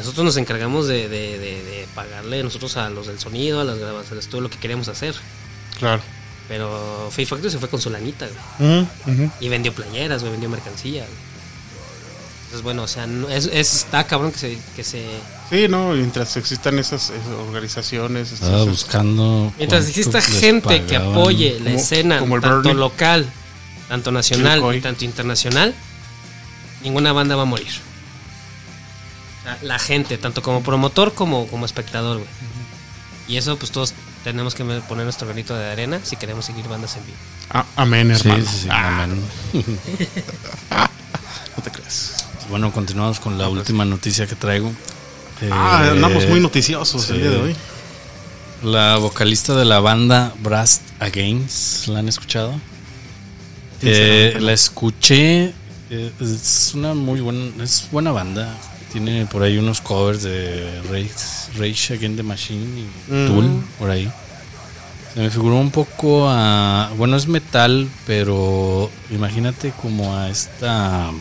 [0.00, 3.78] Nosotros nos encargamos de, de, de- de pagarle nosotros a los del sonido, a las
[3.78, 5.14] grabaciones, todo lo que queríamos hacer.
[5.78, 6.02] Claro.
[6.48, 8.26] Pero Fear Factor se fue con su lanita,
[8.58, 8.80] güey.
[9.06, 9.30] Ujú.
[9.40, 11.02] Y vendió playeras, güey, vendió mercancía.
[11.04, 11.30] güey.
[12.44, 15.04] Entonces, bueno, o sea, no- es, es- está cabrón que se, que se...
[15.50, 18.32] Sí, no, mientras existan esas, esas organizaciones.
[18.32, 19.52] Estaba esas- buscando.
[19.58, 22.74] Mientras exista gente que apoye la Como- escena, como el tanto Bernie.
[22.74, 23.30] local,
[23.88, 25.74] tanto nacional y tanto internacional,
[26.82, 27.68] ninguna banda va a morir.
[29.62, 32.28] La gente, tanto como promotor como como espectador, güey.
[33.28, 36.96] Y eso, pues todos tenemos que poner nuestro granito de arena si queremos seguir bandas
[36.96, 37.16] en vivo.
[37.50, 38.44] Ah, amén, hermano.
[38.44, 39.22] sí, sí, Ah, amén.
[41.56, 42.26] no te creas.
[42.48, 44.72] Bueno, continuamos con la última noticia que traigo.
[45.50, 47.12] Ah, Eh, andamos muy noticiosos sí.
[47.12, 47.56] el día de hoy.
[48.62, 52.60] La vocalista de la banda Brass Against, ¿la han escuchado?
[53.82, 55.54] Eh, la escuché.
[55.90, 58.54] eh, es una muy buena, es buena banda.
[58.92, 61.10] Tiene por ahí unos covers de Rage,
[61.58, 63.26] Rage Against the Machine y Mm.
[63.28, 64.10] Tool, por ahí.
[65.14, 66.90] Se me figuró un poco a.
[66.96, 71.08] Bueno, es metal, pero imagínate como a esta.
[71.08, 71.12] a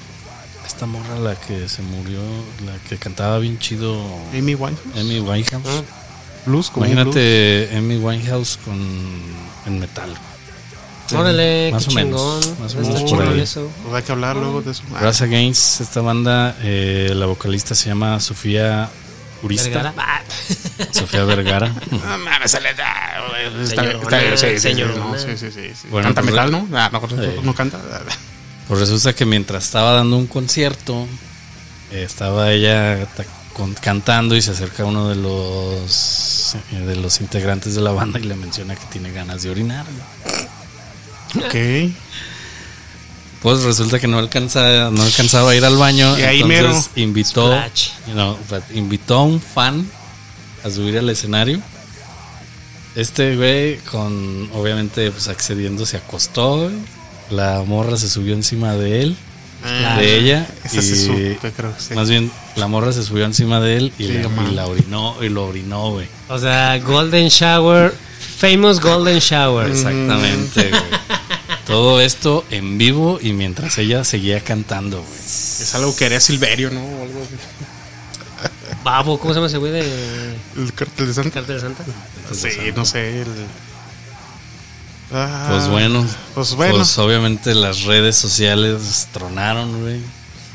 [0.67, 2.19] Esta morra, la que se murió,
[2.65, 3.99] la que cantaba bien chido,
[4.33, 4.97] Amy Winehouse.
[4.99, 5.63] Amy Winehouse.
[5.67, 5.81] Ah.
[6.45, 8.79] Blues, como Imagínate Amy Winehouse con
[9.65, 10.09] en metal.
[11.13, 12.59] Órale, más qué o menos, chingón.
[12.61, 13.39] más o Está menos por ahí.
[13.41, 13.71] eso.
[13.83, 14.83] Pues hay que hablar luego de eso.
[14.95, 18.89] Ah, Brass Against, esta banda, eh, la vocalista se llama Sofía
[19.41, 19.69] Urista.
[19.69, 19.93] Vergara.
[19.97, 20.21] Ah.
[20.91, 21.73] Sofía Vergara.
[21.91, 22.69] No mames, sale.
[24.37, 25.87] sí.
[25.89, 26.67] Bueno, ¿Canta pues, metal, no?
[26.73, 27.15] Ah, no, no, Sí.
[27.43, 27.79] no canta.
[28.67, 31.07] Pues resulta que mientras estaba dando un concierto,
[31.91, 33.07] eh, estaba ella
[33.53, 38.19] con- cantando y se acerca uno de los eh, de los integrantes de la banda
[38.19, 39.85] y le menciona que tiene ganas de orinar.
[41.35, 41.91] Ok.
[43.41, 46.17] Pues resulta que no alcanza, no alcanzaba a ir al baño.
[46.19, 47.55] Y ahí entonces invitó,
[48.07, 49.89] you know, but invitó a un fan
[50.63, 51.61] a subir al escenario.
[52.95, 56.63] Este güey, con obviamente pues accediendo, se acostó.
[56.63, 56.75] güey.
[57.29, 59.15] La morra se subió encima de él,
[59.63, 60.47] Ah, de ella.
[60.65, 61.93] Esa y- supe, creo que sí.
[61.93, 64.13] Más bien, la morra se subió encima de él y, Sí,
[64.49, 66.07] y la orinó y lo orinó, güey.
[66.27, 67.93] O sea, Golden Shower,
[68.39, 69.69] famous Golden Shower.
[69.69, 70.81] Exactamente, güey.
[71.65, 75.19] Todo esto en vivo y mientras ella seguía cantando, güey.
[75.19, 76.81] Es algo que haría Silverio, ¿no?
[76.83, 77.35] O algo así.
[78.83, 79.81] Babo, ¿cómo se llama ese güey de
[80.57, 81.31] El cartel de Santa.
[81.31, 81.83] Cartel de Santa?
[82.33, 83.21] Sí, no sé.
[83.21, 83.27] el-
[85.11, 86.75] Ah, Pues bueno, Pues bueno.
[86.75, 89.99] pues obviamente las redes sociales tronaron, güey.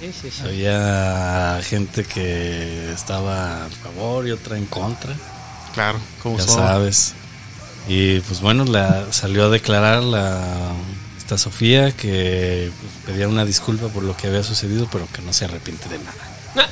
[0.00, 0.42] Sí, sí, sí.
[0.44, 5.12] Había gente que estaba a favor y otra en contra,
[5.74, 6.54] Claro, como ya son.
[6.56, 7.14] sabes.
[7.88, 10.72] Y pues bueno, la salió a declarar la
[11.18, 15.32] esta Sofía que pues, pedía una disculpa por lo que había sucedido, pero que no
[15.32, 16.14] se arrepiente de nada.
[16.56, 16.68] Ah.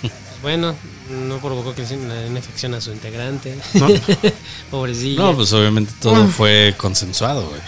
[0.00, 0.74] Pues bueno,
[1.10, 3.56] no provocó que una una infección a su integrante.
[3.74, 3.88] No.
[4.70, 5.20] Pobrecilla.
[5.22, 7.60] No, pues obviamente todo fue consensuado, güey.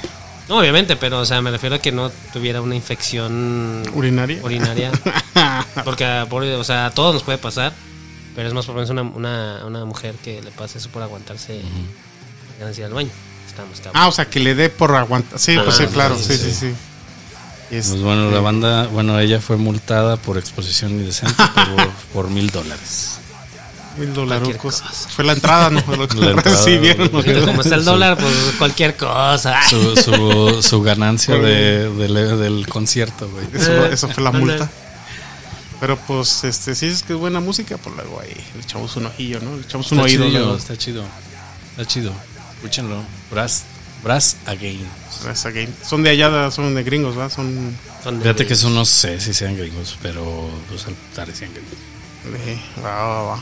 [0.49, 4.39] No, obviamente, pero o sea, me refiero a que no tuviera una infección Urinaria.
[4.45, 4.93] urinaria.
[5.85, 7.73] Porque a, por- o sea, a todos nos puede pasar.
[8.37, 11.63] Pero es más probable una, una, una mujer que le pase eso por aguantarse de
[12.79, 13.11] ir al baño.
[13.47, 13.93] Estamos cabrón.
[14.03, 15.39] Ah, o sea, que le dé por aguantar.
[15.39, 16.17] Sí, pues sí, Ah, claro.
[16.19, 16.75] sí, Sí, sí,
[17.71, 21.35] Pues bueno, la banda, bueno, ella fue multada por exposición indecente
[21.77, 21.89] por,
[22.25, 23.19] por mil dólares.
[23.99, 24.85] Mil cosa.
[25.09, 25.81] Fue la entrada, ¿no?
[25.97, 27.09] Lo que recibieron.
[27.09, 27.23] como
[27.63, 29.59] está el dólar, pues cualquier cosa.
[29.71, 33.47] Su, su, su ganancia de, del- del concierto, güey.
[33.55, 34.69] Eso, eso fue la multa.
[35.81, 39.07] Pero pues, este, si es que es buena música, pues luego ahí le echamos un
[39.07, 39.57] ojillo, ¿no?
[39.57, 40.27] Le echamos un Está oído.
[40.29, 41.05] chido, está chido.
[41.71, 42.13] Está chido.
[42.57, 43.03] Escúchenlo.
[43.31, 43.65] Brass,
[44.03, 44.87] Brass Again.
[45.31, 45.69] Esa game.
[45.85, 47.33] Son de allá, son de gringos, ¿verdad?
[47.35, 51.75] Son Son de- Fíjate que eso no sé si sean gringos, pero pues parecían gringos.
[52.85, 53.41] Va, va, va.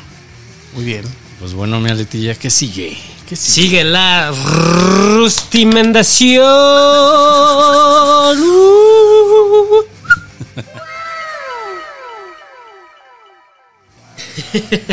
[0.75, 1.05] Muy bien.
[1.41, 2.97] Pues bueno, mi aletilla, ¿qué sigue?
[3.29, 3.63] ¿Qué sigue?
[3.69, 6.45] Sigue la rustimendación.
[8.41, 9.85] Uh.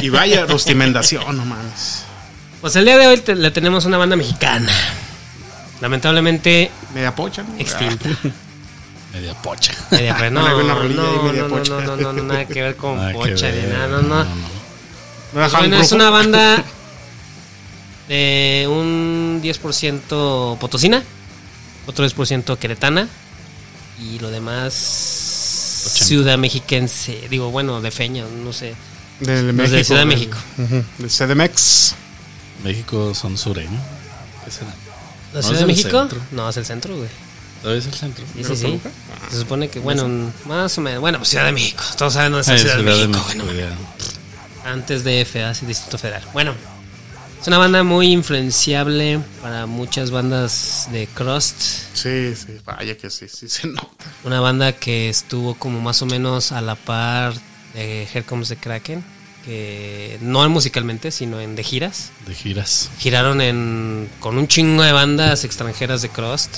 [0.02, 2.04] Y vaya rostimendación, no mames.
[2.62, 4.72] Pues el día de hoy te- le tenemos una banda mexicana.
[5.82, 7.56] Lamentablemente Media pocha, ¿no?
[7.58, 8.10] extinta.
[9.14, 9.74] Media pocha.
[9.90, 10.96] Media fre- no, no, no, media
[11.42, 11.72] no, no, pocha.
[11.82, 14.26] no, no, no, nada que ver con Nada pocha ni ver, nada, no, no.
[15.34, 16.64] Pues bueno, es una banda
[18.08, 21.04] de un 10% potosina,
[21.88, 23.08] otro 10% queretana
[24.00, 26.06] y lo demás Ochenta.
[26.06, 27.28] ciudad mexiquense.
[27.30, 28.76] Digo, bueno, de feña, no sé.
[29.20, 29.76] Del México.
[29.78, 30.38] de Ciudad de México.
[30.58, 31.96] Ujú, Del CDMX.
[32.64, 33.80] México son sureño.
[34.46, 34.72] ¿Qué será?
[35.34, 36.00] ¿La ¿No Ciudad es de el México?
[36.00, 36.20] centro?
[36.32, 37.10] No, es el centro, güey.
[37.62, 38.26] Todavía es el centro.
[38.26, 38.80] Sí, ¿Pero sí, sí.
[39.32, 41.00] Se supone que, bueno, más o menos.
[41.00, 41.84] Bueno, pues Ciudad de México.
[41.98, 43.26] Todos saben dónde está Ah, es Ciudad, de Ciudad de México.
[43.28, 43.76] México, bueno,
[44.66, 46.24] antes de FA, sí, Distrito Federal.
[46.34, 46.54] Bueno,
[47.40, 51.60] es una banda muy influenciable para muchas bandas de crust.
[51.94, 53.88] Sí, sí, vaya que sí, sí se nota.
[54.24, 57.34] Una banda que estuvo como más o menos a la par
[57.74, 59.04] de Here Comes the Kraken,
[59.46, 62.12] que no en musicalmente, sino en de giras.
[62.28, 62.90] De giras.
[63.00, 66.58] Giraron en, con un chingo de bandas extranjeras de crust.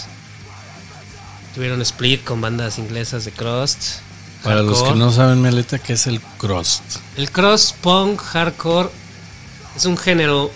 [1.56, 4.00] Tuvieron split con bandas inglesas de crust.
[4.43, 6.84] Para los que no saben, mi aleta, ¿qué es el crust?
[7.15, 8.89] El cross punk hardcore
[9.76, 10.52] es un género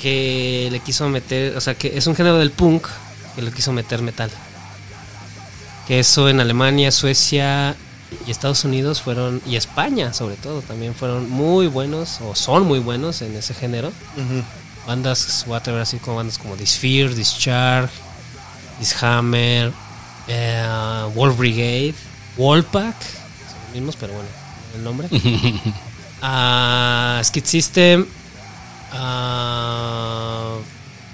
[0.00, 2.86] que le quiso meter, o sea, que es un género del punk
[3.34, 4.30] que le quiso meter metal.
[5.88, 7.74] Que eso en Alemania, Suecia
[8.26, 12.78] y Estados Unidos fueron, y España sobre todo, también fueron muy buenos, o son muy
[12.78, 13.92] buenos en ese género.
[14.86, 17.92] Bandas, atrever así como bandas como Disphere, Discharge,
[18.78, 19.72] Dishammer,
[20.26, 20.66] eh,
[21.14, 21.94] Wolf Brigade,
[22.36, 24.28] Wallpack, son los mismos, pero bueno,
[24.74, 25.08] el nombre.
[26.20, 28.04] Ah, Skid System,
[28.90, 30.56] ah,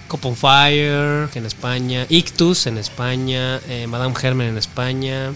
[0.08, 5.32] Cop on Fire en España, Ictus en España, eh, Madame Hermen en España.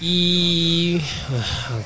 [0.00, 1.00] Y.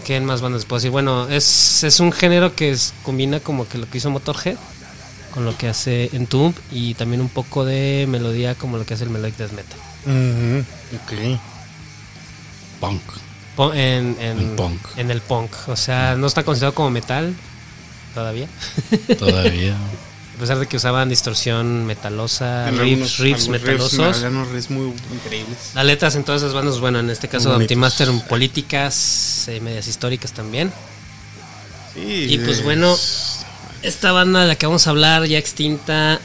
[0.05, 0.90] ¿Qué más bandas puedo decir?
[0.90, 4.57] Bueno, es, es un género que es- combina como que lo que hizo Motorhead
[5.33, 9.05] con lo que hace Entomb y también un poco de melodía como lo que hace
[9.05, 9.79] el Melodic Death Metal.
[10.07, 10.64] Ujú,
[10.96, 11.38] Ok.
[12.81, 13.03] Punk.
[13.55, 14.81] Po- En, en, El punk.
[14.96, 15.53] en el punk.
[15.68, 17.35] O sea, no está considerado como metal
[18.14, 18.49] todavía.
[19.18, 19.77] Todavía.
[20.40, 23.92] A pesar de que usaban distorsión metalosa, riffs, riffs metalosos.
[24.16, 25.59] riffs, unos riffs muy increíbles.
[25.74, 27.64] Las letras en todas esas bandas, bueno, en este caso bonitos.
[27.64, 30.72] Antimaster, políticas, eh, medias históricas también.
[31.92, 32.96] Sí, Y pues es- bueno,
[33.83, 36.18] esta banda de la que vamos a hablar, ya extinta,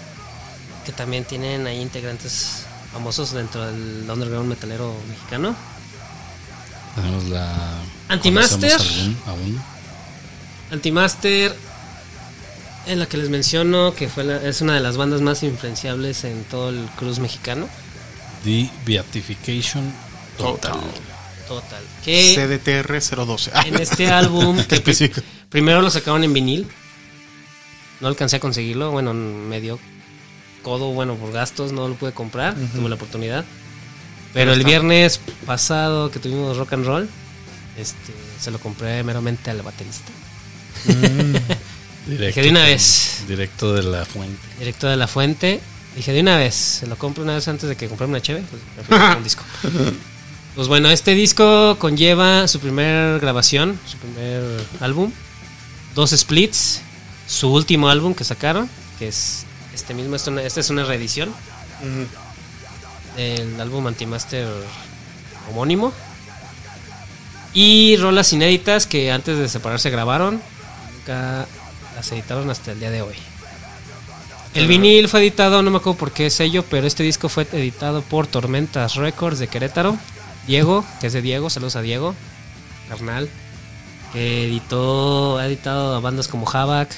[0.86, 5.54] que también tienen ahí integrantes famosos dentro del underground metalero mexicano.
[6.96, 7.54] Tenemos la.
[8.08, 8.80] Antimaster.
[10.72, 11.54] Antimaster,
[12.88, 16.24] en la que les menciono, que fue la- es una de las bandas más influenciables
[16.24, 17.68] en todo el cruz mexicano.
[18.44, 19.92] The Beatification
[20.38, 20.72] Total.
[20.74, 20.84] Total.
[21.48, 21.84] Total.
[22.04, 23.52] Que CDTR 012.
[23.54, 25.22] Ah, en este álbum, que pri- específico.
[25.50, 26.68] primero lo sacaron en vinil.
[28.02, 28.92] No alcancé a conseguirlo.
[28.92, 29.80] Bueno, me dio
[30.64, 32.56] codo, bueno, por gastos, no lo pude comprar.
[32.74, 33.46] Tuve la oportunidad.
[34.34, 37.10] Pero el viernes pasado que tuvimos rock and roll,
[37.78, 40.12] este, se lo compré meramente al baterista.
[42.06, 43.24] Directo, Dije de una vez.
[43.28, 44.48] Directo de la fuente.
[44.60, 45.60] Directo de la fuente.
[45.96, 48.44] Dije de una vez, se lo compro una vez antes de que comprarme una cheve.
[48.88, 49.44] Pues, un disco.
[50.56, 54.42] Pues bueno, este disco conlleva su primer grabación, su primer
[54.80, 55.12] álbum,
[55.96, 56.80] dos splits,
[57.28, 61.34] su último álbum que sacaron, que es este mismo, esta es una reedición
[63.18, 64.48] del álbum Antimaster
[65.50, 65.92] homónimo.
[67.54, 70.42] Y rolas inéditas que antes de separarse grabaron,
[70.94, 71.48] nunca
[71.96, 73.16] las editaron hasta el día de hoy.
[74.54, 78.02] El vinil fue editado, no me acuerdo por qué sello, pero este disco fue editado
[78.02, 79.98] por Tormentas Records de Querétaro.
[80.48, 82.16] Diego, que es de Diego, saludos a Diego,
[82.88, 83.28] carnal,
[84.14, 86.90] que editó, ha editado a bandas como Havoc,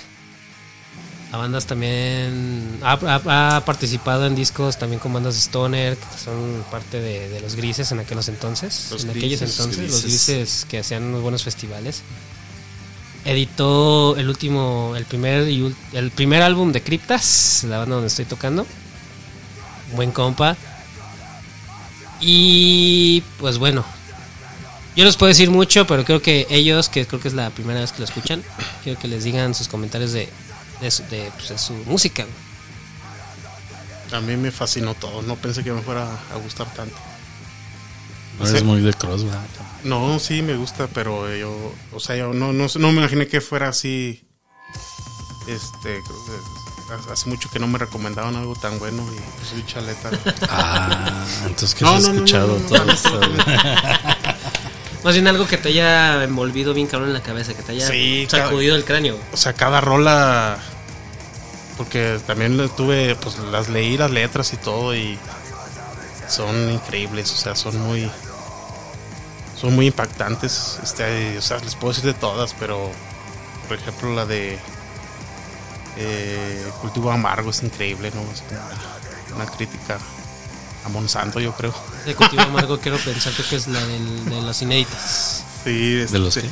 [1.31, 6.17] a bandas también, ha, ha- ha participado en discos también con bandas de Stoner, que
[6.23, 10.03] son parte de, de los grises en aquellos entonces, Los en aquellos grises, entonces, los
[10.03, 12.01] grises que hacían unos buenos festivales.
[13.28, 18.24] Editó el último, el primer, y el primer álbum de Cryptas, la banda donde estoy
[18.24, 18.66] tocando.
[19.98, 20.56] Buen compa.
[22.22, 23.84] Y pues bueno,
[24.96, 27.82] yo les puedo decir mucho, pero creo que ellos, que creo que es la primera
[27.82, 28.42] vez que lo escuchan,
[28.84, 30.30] quiero que les digan sus comentarios de,
[30.80, 32.26] de, su, de, pues, de su música.
[34.13, 35.22] A mí me fascinó todo.
[35.22, 36.96] No pensé que me fuera a gustar tanto.
[38.40, 39.44] No eres muy de cross, ¿verdad?
[39.88, 43.41] No, sí me gusta, pero yo, o sea, yo no, no, no me imaginé que
[43.41, 44.23] fuera así.
[45.47, 46.02] Este,
[46.93, 50.12] hace- hace mucho que no me recomendaban algo tan bueno y pues soy chaleta.
[50.50, 52.91] Ah, entonces que No, has no, escuchado no, no, todo no.
[52.91, 53.21] esto.
[55.04, 57.88] Más bien algo que te haya envolvido bien cabrón en la cabeza, que te haya
[57.88, 59.17] Sí, sacudido el cráneo.
[59.32, 60.58] O sea, cada rola.
[61.78, 65.17] Porque también tuve, pues las leí las letras y todo y
[66.28, 68.10] son increíbles, o sea, son muy.
[69.60, 70.80] Son muy impactantes.
[70.84, 72.91] Este, o sea, les puedo decir de todas, pero
[73.67, 74.58] por ejemplo la de
[75.98, 78.22] eh, Cultivo Amargo es increíble, ¿no?
[78.32, 79.98] Es una, una crítica
[80.86, 81.74] a Monsanto, yo creo.
[82.06, 85.43] De cultivo amargo quiero pensar creo que es la del- de los inéditas.
[85.63, 86.50] Sí, ¿De los este,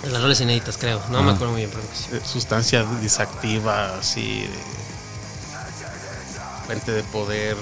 [0.00, 0.06] qué?
[0.06, 1.02] De las roles inéditas, creo.
[1.10, 2.10] No me acuerdo muy bien, pero sí.
[2.12, 4.48] de sustancia disactiva, así, de
[6.66, 7.56] fuente de poder,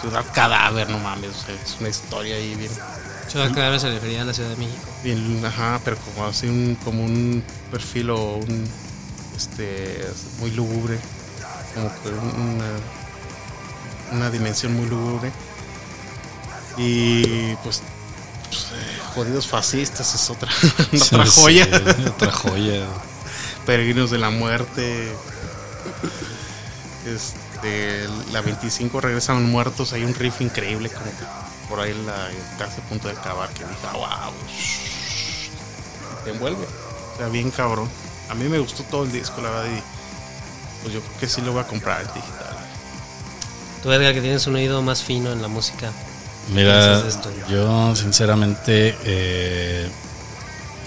[0.00, 2.70] ciudad cadáver, no mames, o sea, es una historia ahí bien,
[3.30, 4.88] Ciudad se refería a la Ciudad de México.
[5.04, 8.68] bien, ajá, pero como así un, como un perfil o un,
[9.36, 10.04] este,
[10.40, 10.98] muy lúgubre,
[11.74, 12.66] como que una,
[14.12, 15.30] una dimensión muy lúgubre.
[16.76, 17.82] Y pues,
[18.48, 18.66] pues,
[19.14, 20.50] jodidos fascistas es otra,
[20.92, 21.68] otra Sí, joya.
[22.08, 22.86] otra joya.
[23.66, 25.12] Peregrinos de la Muerte.
[27.06, 29.92] Este, la 25 regresan muertos.
[29.92, 31.39] Hay un riff increíble, como que
[31.70, 32.28] por ahí la
[32.58, 33.48] casi a punto de acabar.
[33.50, 34.32] Que dije, "Ah, wow,
[36.24, 36.66] te envuelve.
[37.14, 37.88] O sea, bien cabrón.
[38.28, 39.70] A mí me gustó todo el disco, la verdad.
[39.70, 39.80] Y
[40.82, 42.56] pues yo creo que sí lo voy a comprar en digital.
[43.82, 45.90] Tú, Edgar, que tienes un oído más fino en la música.
[46.52, 47.02] Mira,
[47.48, 49.88] yo sinceramente, eh,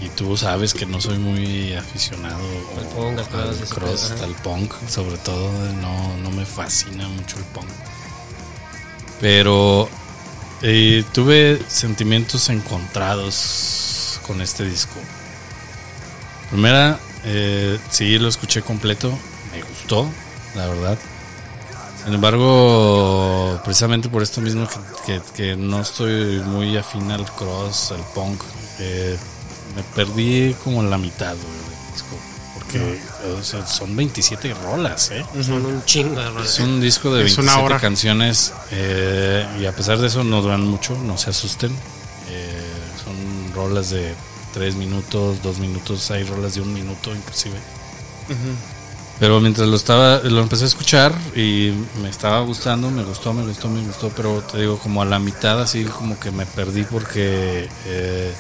[0.01, 2.37] y tú sabes que no soy muy aficionado
[2.77, 5.49] Al punk, al cross, ese cross, al punk, sobre todo,
[5.81, 7.69] no, no me fascina mucho el punk.
[9.21, 9.89] Pero
[10.63, 14.95] eh, tuve sentimientos encontrados con este disco.
[16.49, 19.11] Primera, eh, sí lo escuché completo,
[19.51, 20.09] me gustó,
[20.55, 20.97] la verdad.
[22.05, 24.67] Sin embargo, precisamente por esto mismo
[25.35, 28.41] que, no estoy muy afín al cross, al punk,
[28.79, 29.17] eh,
[29.75, 32.32] me perdí como la mitad del disco.
[32.79, 35.25] Porque o sea, son 27 rolas, ¿eh?
[35.41, 36.53] Son un chingo de rolas.
[36.53, 37.79] Es un disco de Es una 27 hora.
[37.79, 41.71] canciones eh, y a pesar de eso no duran mucho, no se asusten.
[42.29, 42.61] Eh,
[43.03, 44.13] son rolas de
[44.53, 47.57] 3 minutos, 2 minutos, hay rolas de un minuto inclusive.
[49.19, 53.45] Pero mientras lo estaba, lo empecé a escuchar y me estaba gustando, me gustó, me
[53.45, 56.83] gustó, me gustó, pero te digo, como a la mitad así como que me perdí
[56.83, 58.33] porque eh,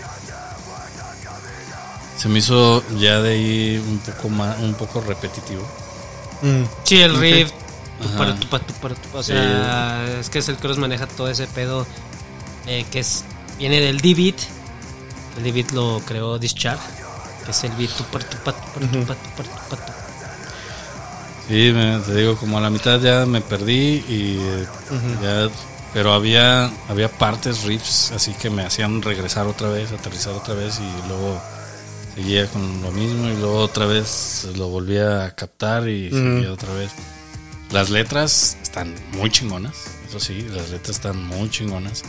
[2.23, 5.61] se me hizo ya de ahí un poco más, un poco repetitivo.
[6.41, 6.63] Mm.
[6.85, 7.19] Sí, el Ok.
[7.21, 7.51] riff.
[7.99, 8.35] Ajá.
[8.39, 8.89] Tupa, tupa.
[9.19, 11.85] O sea, es que es el cross maneja todo ese pedo
[12.65, 13.25] eh, que es
[13.57, 14.35] viene del D-Beat.
[15.37, 16.81] El D-Beat lo creó Discharge,
[17.43, 19.93] que es el beat tupa, tupa, tupa, tupa, tupa, tupa, tupa.
[21.49, 24.39] Sí, me- te digo, como a la mitad ya me perdí y
[25.21, 25.49] ya,
[25.93, 30.79] pero había, había partes, riffs, así que me hacían regresar otra vez, aterrizar otra vez
[30.79, 31.41] y luego
[32.15, 36.73] seguía con lo mismo y luego otra vez lo volvía a captar y seguía otra
[36.73, 36.91] vez.
[37.71, 39.73] Las letras están muy chingonas,
[40.07, 42.03] eso sí, las letras están muy chingonas.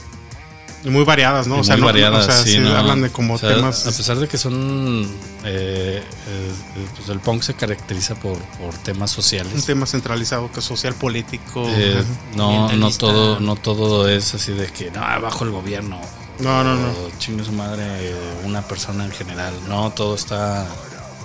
[0.85, 1.57] Y muy variadas, ¿no?
[1.57, 2.77] y o sea, muy no- variadas, o sea, sí, sí ¿no?
[2.77, 3.87] hablan de como O sea, temas.
[3.87, 5.05] A pesar de que son.
[5.45, 6.53] eh, eh,
[6.95, 9.51] pues el punk se caracteriza por, por temas sociales.
[9.55, 11.65] un tema centralizado que es social político.
[11.71, 12.05] Eh,
[12.37, 15.99] no, no todo, no todo es así de que no, bajo el gobierno,
[16.41, 16.93] No, no, no.
[17.19, 19.55] chingue su madre una persona en general.
[19.69, 20.67] No, todo está,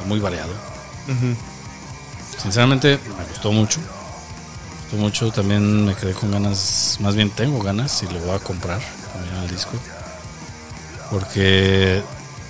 [0.05, 0.53] muy variado.
[2.41, 3.79] Sinceramente, me gustó mucho.
[3.79, 5.31] Me gustó mucho.
[5.31, 8.79] También me quedé con ganas, más bien tengo ganas y lo voy a comprar
[9.13, 9.71] también el disco.
[11.09, 12.03] Porque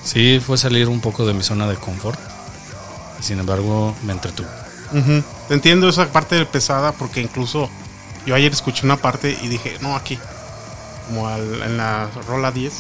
[0.04, 2.20] sí fue salir un poco de mi zona de confort.
[3.22, 4.50] Sin embargo, me entretuvo.
[4.92, 5.24] Ujú.
[5.48, 7.70] Te entiendo esa parte pesada porque incluso
[8.26, 10.20] yo ayer escuché una parte y dije, no, aquí.
[11.10, 12.74] Como al- en la rola 10.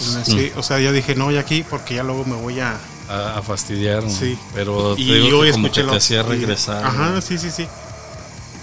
[0.00, 2.60] Y me- sí, o sea, yo dije, no, y aquí porque ya luego me voy
[2.60, 2.78] a...
[3.08, 4.02] A, a fastidiar.
[4.08, 4.38] Sí.
[4.54, 6.82] Pero te y digo hoy que como que te hacía y- regresar.
[6.84, 7.66] Ajá, sí, sí, sí.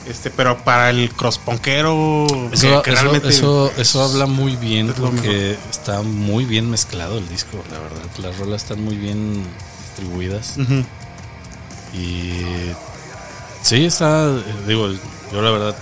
[0.08, 4.96] Este, pero para el crosspunkero Eso, que, que eso- eso, eso habla muy bien es
[4.96, 8.02] porque está muy bien mezclado el disco, la verdad.
[8.18, 9.44] Las rolas están muy bien
[9.86, 10.56] distribuidas.
[10.58, 10.84] Ujú.
[11.94, 12.32] Y
[13.62, 14.28] sí, está,
[14.68, 14.90] digo,
[15.32, 15.76] yo la verdad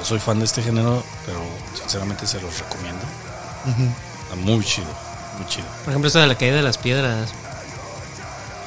[0.00, 1.38] no soy fan de este género, pero
[1.78, 3.02] sinceramente se los recomiendo.
[4.24, 4.88] Está muy chido,
[5.38, 5.66] muy chido.
[5.84, 7.30] Por ejemplo, esta de la caída de las piedras.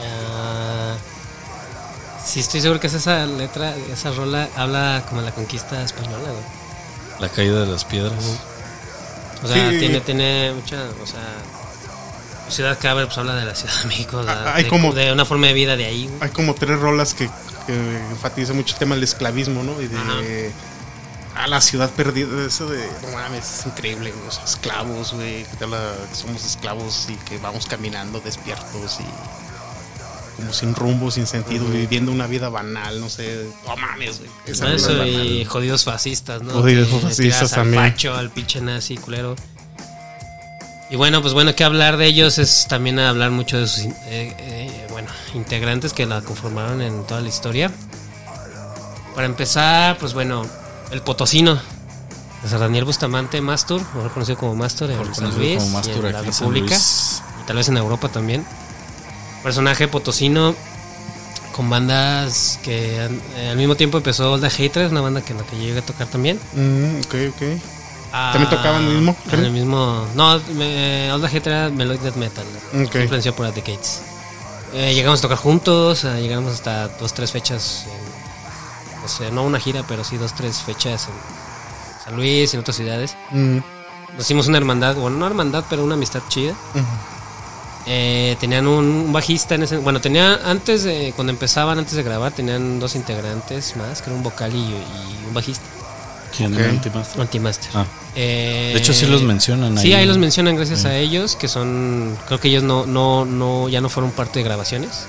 [0.01, 0.95] Ah,
[2.25, 6.17] sí, estoy seguro que es esa letra, esa rola habla como de la conquista española,
[6.29, 7.19] güey.
[7.19, 8.13] La caída de las piedras.
[9.43, 9.79] O sea, Sí.
[9.79, 11.21] tiene, tiene mucha, o sea,
[12.49, 15.11] Ciudad Caber pues habla de la Ciudad de México, de, Ah, hay de- como- de
[15.11, 16.07] una forma de vida de ahí.
[16.07, 16.17] güey.
[16.21, 17.29] Hay como tres rolas que,
[17.65, 19.81] que enfatizan mucho el tema del esclavismo, ¿no?
[19.81, 20.51] Y de...
[21.35, 25.43] A la ciudad perdida, eso de, no mames, es increíble, güey, o sea, esclavos, güey,
[25.43, 29.05] que te habla que somos esclavos y que vamos caminando despiertos y
[30.35, 34.29] como sin rumbo, sin sentido, viviendo una vida banal, no sé, no mames, güey.
[34.59, 36.53] Rola Eso es y jodidos fascistas, ¿no?
[36.53, 37.83] Jodidos Que fascistas también.
[37.83, 39.35] Al facho, al pinche nazi, culero.
[40.89, 43.93] Y bueno, pues bueno, que hablar de ellos es también hablar mucho de sus eh,
[44.07, 47.71] eh, bueno, integrantes que la conformaron en toda la historia.
[49.15, 50.45] Para empezar, pues bueno,
[50.93, 51.59] el potosino.
[52.47, 56.19] Sea, Daniel Bustamante Mastur, mejor conocido como Mastur en San Luis, como y en la
[56.19, 57.21] aquí en San República Luis.
[57.41, 58.45] y tal vez en Europa también.
[59.43, 60.53] Personaje potosino
[61.55, 65.37] con bandas que han- eh, al mismo tiempo empezó Olda Haters, una banda que en
[65.39, 66.37] la que yo llegué a tocar también.
[66.53, 67.61] Mm, ok, ok.
[68.11, 70.05] Ah, ¿También tocaban el mismo En el mismo.
[70.15, 72.45] No, me, Olda Haters era Melodic Death Metal.
[72.73, 72.83] ¿no?
[72.85, 72.95] Ok.
[72.95, 74.01] Influenciado por The Gates.
[74.73, 77.85] Eh, llegamos a tocar juntos, eh, llegamos hasta dos, tres fechas.
[77.87, 78.12] En,
[79.03, 82.61] no sé, no una gira, pero sí dos, tres fechas en San Luis y en
[82.61, 83.15] otras ciudades.
[83.31, 83.57] Mm,
[84.15, 86.53] Nos hicimos una hermandad, bueno, no hermandad, pero una amistad chida.
[87.85, 89.77] Eh, tenían un, un bajista en ese.
[89.77, 91.11] Bueno, tenía antes de.
[91.15, 95.25] Cuando empezaban, antes de grabar, tenían dos integrantes más, que era un vocal y, y
[95.27, 95.65] un bajista.
[96.35, 96.59] ¿Quién Ok.
[96.61, 97.21] era Antimaster?
[97.21, 97.69] Antimaster.
[97.75, 97.85] Ah,
[98.15, 99.93] Eh, de hecho sí los mencionan Sí, ahí.
[100.01, 102.17] ahí los mencionan gracias a ellos, que son.
[102.25, 105.05] Creo que ellos no, no, no, ya no fueron parte de grabaciones.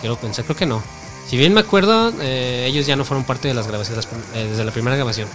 [0.00, 0.82] Quiero pensar, creo que no.
[1.28, 4.48] Si bien me acuerdo, eh, ellos ya no fueron parte de las grabaciones las eh,
[4.48, 5.28] desde la primera grabación.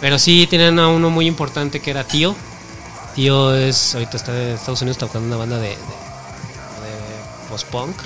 [0.00, 2.36] Pero sí tenían a uno muy importante que era Tío.
[3.14, 3.94] Tío es.
[3.94, 5.78] Ahorita está en Estados Unidos tocando una banda de, de, de
[7.48, 7.96] post-punk.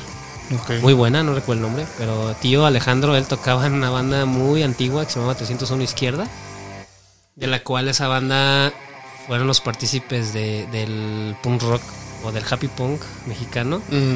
[0.82, 1.86] Muy buena, no recuerdo el nombre.
[1.98, 6.28] Pero tío Alejandro, él tocaba en una banda muy antigua que se llamaba 301 Izquierda.
[7.36, 8.72] De la cual esa banda
[9.26, 11.82] fueron los partícipes de- del punk rock
[12.24, 13.80] o del happy punk mexicano.
[13.90, 14.14] Mm,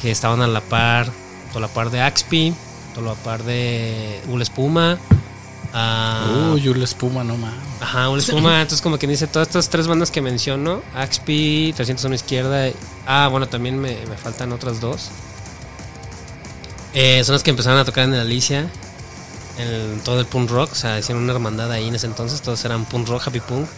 [0.00, 1.10] Que estaban a la par,
[1.54, 2.54] a la par de Axpi,
[2.96, 4.98] a la par de Ul Espuma.
[5.74, 7.58] a- Uy, Yul Espuma, no mames.
[7.80, 8.60] Ajá, Ul Espuma.
[8.62, 12.70] Entonces, como quien dice, todas estas tres bandas que menciono: Axpi, 301 Izquierda.
[13.06, 15.10] Ah, bueno, también me, me faltan otras dos.
[16.94, 18.66] Eh, son las que empezaron a tocar en el Alicia.
[19.58, 20.72] En todo el punk rock.
[20.72, 22.40] O sea, hicieron una hermandad ahí en ese entonces.
[22.40, 23.68] Todos eran punk rock, happy punk.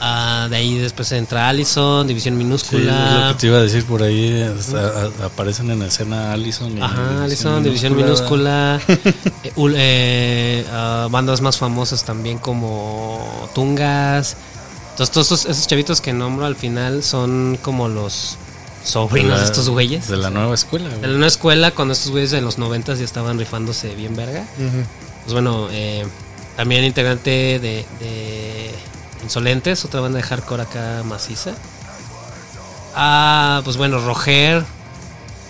[0.00, 3.26] Ah, de ahí después entra Allison, División Sí, es Minúscula.
[3.28, 4.42] lo que te iba a decir por ahí.
[4.42, 6.78] hasta- a- aparecen en escena Allison.
[6.78, 8.80] y Ajá, Allison, División Minúscula.
[9.44, 14.36] Eh, eh, ah, bandas más famosas también como Tungas.
[14.90, 18.36] Entonces, todos esos, esos chavitos que nombro al final son como los
[18.84, 20.08] sobrinos de, la- estos güeyes.
[20.08, 20.88] De la nueva escuela.
[20.88, 21.04] güey.
[21.04, 24.44] En una escuela, cuando estos güeyes de los noventas ya estaban rifándose bien verga.
[25.24, 26.06] Pues bueno, eh,
[26.56, 27.30] también integrante
[27.60, 28.70] de, de
[29.22, 31.52] Insolentes, otra banda de hardcore acá maciza.
[32.94, 34.64] Ah, pues bueno, Roger.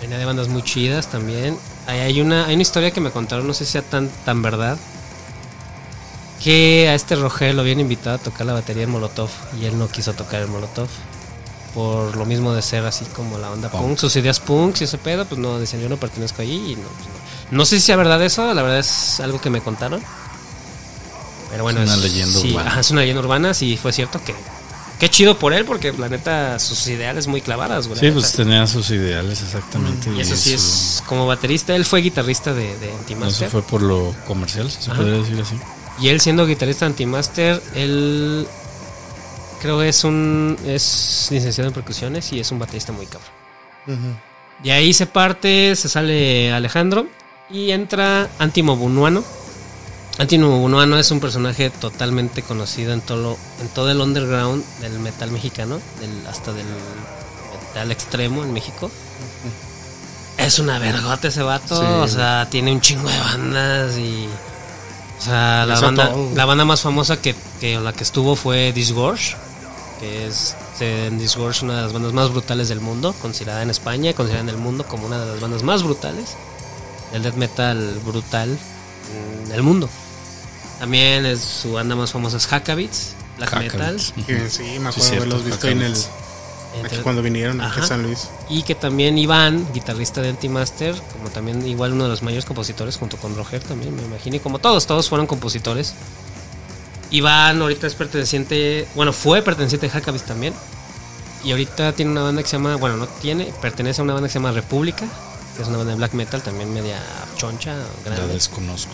[0.01, 1.57] Venía de bandas muy chidas también.
[1.87, 4.41] Ahí hay una, hay una historia que me contaron, no sé si sea tan, tan
[4.41, 4.77] verdad.
[6.43, 9.77] Que a este Roger lo habían invitado a tocar la batería en Molotov y él
[9.77, 10.87] no quiso tocar el Molotov.
[11.73, 13.97] Por lo mismo de ser así como la onda punk, Punk.
[13.97, 16.87] sus ideas punk y ese pedo, pues no, decían yo no pertenezco allí y no,
[16.87, 17.57] pues no.
[17.57, 20.01] No sé si sea verdad eso, la verdad es algo que me contaron.
[21.51, 22.69] Pero bueno, Es una leyenda sí, urbana.
[22.69, 24.35] ajá, es una leyenda urbana, sí fue cierto que.
[24.99, 27.97] Qué chido por él, porque la neta, sus ideales muy clavadas, güey.
[27.99, 28.19] Sí, neta.
[28.19, 30.09] pues tenía sus ideales exactamente.
[30.13, 31.73] Y eso sí su- es como baterista.
[31.75, 33.49] Él fue guitarrista de, de Eso Antimaster.
[33.49, 35.55] fue por lo comercial, si se podría decir así.
[36.01, 38.45] Y él siendo guitarrista de Antimaster, él
[39.61, 43.29] creo que es un es licenciado en percusiones y es un baterista muy cabrón.
[43.87, 44.63] Ujú.
[44.63, 47.07] De ahí se parte, se sale Alejandro
[47.49, 49.23] y entra Antimo Bunuano.
[50.19, 54.99] Antimo Bunuano es un personaje totalmente conocido en todo, lo- en todo el underground del
[54.99, 56.65] metal mexicano, del- hasta del
[57.67, 58.91] metal extremo en México.
[60.37, 61.85] Es una vergota ese vato, Sí.
[61.85, 64.27] o sea, tiene un chingo de bandas y...
[65.19, 66.29] O sea, la banda, todo.
[66.35, 69.35] la banda más famosa que, que la que estuvo fue Disgorge,
[69.99, 74.13] que es eh, Disgorge, una de las bandas más brutales del mundo, considerada en España,
[74.13, 76.35] considerada en el mundo como una de las bandas más brutales
[77.11, 78.57] del death metal brutal
[79.49, 79.89] del mundo.
[80.79, 83.79] También es, su banda más famosa es Hackabits, black metal.
[83.99, 84.13] Hackabits.
[84.15, 85.93] Sí, me Sí, acuerdo cierto, haberlos visto en el.
[85.93, 86.09] Hackabits.
[86.71, 87.85] Aquí Entre- cuando vinieron aquí a.
[87.85, 88.27] San Luis.
[88.49, 92.95] Y que también Iván, guitarrista de Antimaster, como también igual uno de los mayores compositores
[92.95, 94.35] junto con Roger también, me imagino.
[94.35, 95.95] Y como todos, todos fueron compositores.
[97.11, 100.53] Iván ahorita es perteneciente, bueno, fue perteneciente de Hackabis también.
[101.43, 104.27] Y ahorita tiene una banda que se llama, bueno, no tiene, pertenece a una banda
[104.27, 105.07] que se llama República,
[105.55, 107.01] que es una banda de black metal también media
[107.35, 107.75] choncha,
[108.05, 108.33] La grande.
[108.33, 108.91] desconozco.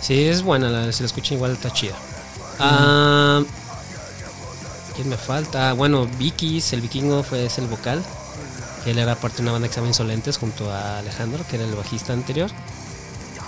[0.00, 1.94] Sí, es buena, la, si la escuchan igual está chida.
[2.58, 3.42] Ah,
[4.94, 5.72] ¿Quién me falta?
[5.74, 8.02] Bueno, Vikis, el vikingo fue, es el vocal.
[8.84, 11.56] Que él era parte de una banda que se llama Insolentes junto a Alejandro, que
[11.56, 12.50] era el bajista anterior.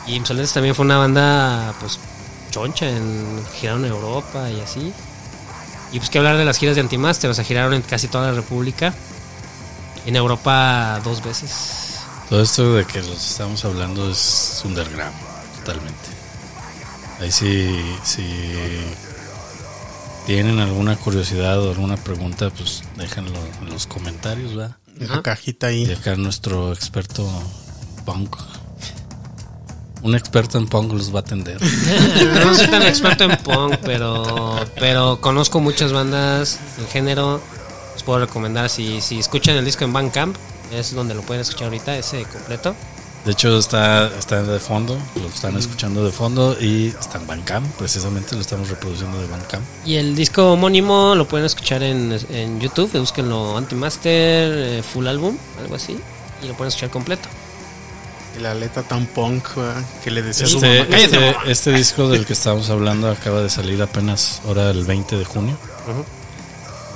[0.07, 1.99] Y Insolentes también fue una banda, pues,
[2.51, 4.93] choncha, en, giraron en Europa y así.
[5.93, 8.29] Y pues que hablar de las giras de Antimaster, o sea, giraron en casi toda
[8.29, 8.95] la República.
[10.07, 11.99] En Europa dos veces.
[12.29, 15.15] Todo esto de que los estamos hablando es underground,
[15.59, 16.11] totalmente.
[17.21, 18.25] Ahí sí, si
[20.27, 24.79] tienen alguna curiosidad o alguna pregunta, pues déjenlo en los comentarios, ¿va?
[24.99, 25.23] Una Ajá.
[25.23, 25.93] cajita Y ahí.
[25.93, 27.27] acá nuestro experto
[28.05, 28.37] punk.
[30.03, 31.61] Un experto en punk los va a atender.
[32.45, 37.41] No soy tan experto en punk, pero, pero conozco muchas bandas del género.
[37.95, 40.37] Les puedo recomendar si, si escuchan el disco en Bandcamp,
[40.73, 42.75] es donde lo pueden escuchar ahorita, ese completo.
[43.25, 47.67] De hecho, está, está de fondo, lo están escuchando de fondo y está en Bandcamp,
[47.77, 49.63] precisamente lo estamos reproduciendo de Bandcamp.
[49.85, 55.37] Y el disco homónimo lo pueden escuchar en, en YouTube, búsquenlo Antimaster, eh, Full Album,
[55.61, 55.99] algo así,
[56.43, 57.29] y lo pueden escuchar completo.
[58.39, 59.83] Y la letra tan punk ¿verdad?
[60.03, 60.89] que le decía a su Este, mamá.
[60.91, 61.39] "Cállate, este, mamá".
[61.47, 65.59] este disco del que estamos hablando acaba de salir apenas ahora el 20 de junio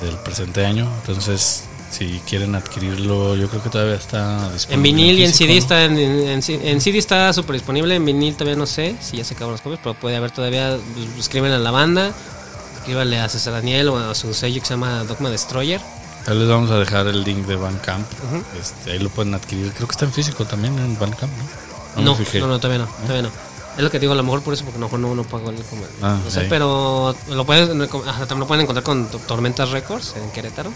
[0.01, 0.89] del presente año.
[1.01, 1.64] Entonces,
[1.97, 4.75] si quieren adquirirlo, yo creo que todavía está disponible.
[4.75, 8.35] En vinil y en CD está en, en- en CD está súper disponible, en vinil
[8.35, 11.53] todavía no sé si ya se acaban los copias, pero puede haber todavía, pues, escriben
[11.53, 12.13] a la banda,
[12.79, 15.81] escríbanle a César Daniel o a su sello que se llama Dogma Destroyer.
[16.27, 18.07] Ahí les vamos a dejar el link de Bandcamp.
[18.27, 18.43] Ujú.
[18.61, 19.73] este, ahí lo pueden adquirir.
[19.73, 21.33] Creo que está en físico también en Bandcamp,
[21.97, 22.03] ¿no?
[22.03, 23.31] No, no, no, todavía no, todavía no.
[23.77, 25.25] Es lo que digo, a lo mejor por eso, porque a lo mejor no, no
[25.25, 29.71] pago el como- Ah, no sé, pero lo también lo pueden encontrar con To- Tormentas
[29.71, 30.73] Records en Querétaro.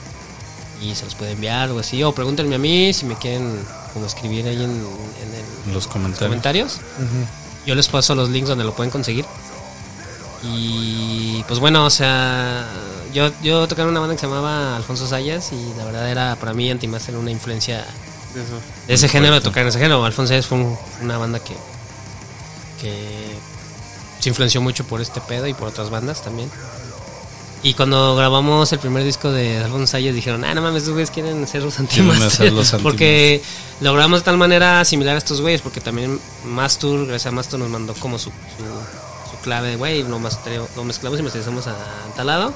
[0.81, 2.03] Y se los puede enviar o así.
[2.05, 3.59] O pregúntenme a mí si me quieren
[3.93, 6.29] como escribir ahí en, en el- En los comentarios.
[6.29, 6.81] comentarios.
[7.66, 9.24] Yo les paso los links donde lo pueden conseguir.
[10.45, 12.64] Y pues bueno, o sea,
[13.12, 16.37] yo, yo tocaba en una banda que se llamaba Alfonso Sayas y la verdad era
[16.37, 17.79] para mí Antimaster una influencia
[18.35, 18.53] De eso.
[18.87, 20.05] de ese género, de tocar en ese género.
[20.05, 21.55] Alfonso Sayas fue un- una banda que,
[22.81, 23.35] que
[24.20, 26.49] se influenció mucho por este pedo y por otras bandas también.
[27.62, 31.11] Y cuando grabamos el primer disco de Alfonso Sayas dijeron, ah, no mames, estos güeyes
[31.11, 32.52] quieren ser los Antimaster.
[32.82, 33.42] porque
[33.80, 37.68] logramos de tal manera similar a estos güeyes, porque también Mastur, gracias a Mastur, nos
[37.68, 41.74] mandó como su, su, su clave de, güey, lo, lo mezclamos y masterizamos a
[42.16, 42.54] tal lado.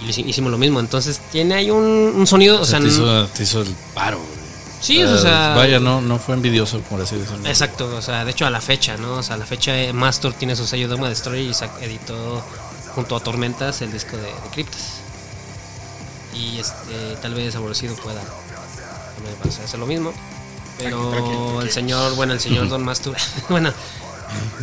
[0.00, 0.80] Y lo hici- hicimos lo mismo.
[0.80, 1.84] Entonces tiene ahí un,
[2.16, 4.16] un sonido, o sea, te, hizo, te hizo el paro.
[4.18, 4.30] güey.
[4.80, 7.46] sí, o sea, Vaya, no, no fue envidioso, por así decirlo.
[7.46, 9.14] Exacto, o sea, de hecho a la fecha, ¿no?
[9.16, 12.42] O sea, a la fecha eh, Mastur tiene su sello Dogma Destroyer y editó
[12.96, 14.94] junto a Tormentas el disco de, de Cryptas.
[16.34, 18.20] Y este, tal vez Aborrecido pueda
[19.14, 20.12] también hacer lo mismo.
[20.78, 21.62] Pero Tranqui, tranqui, tranqui.
[21.66, 23.16] el señor, bueno, el señor Don Mastur,
[23.48, 23.72] bueno,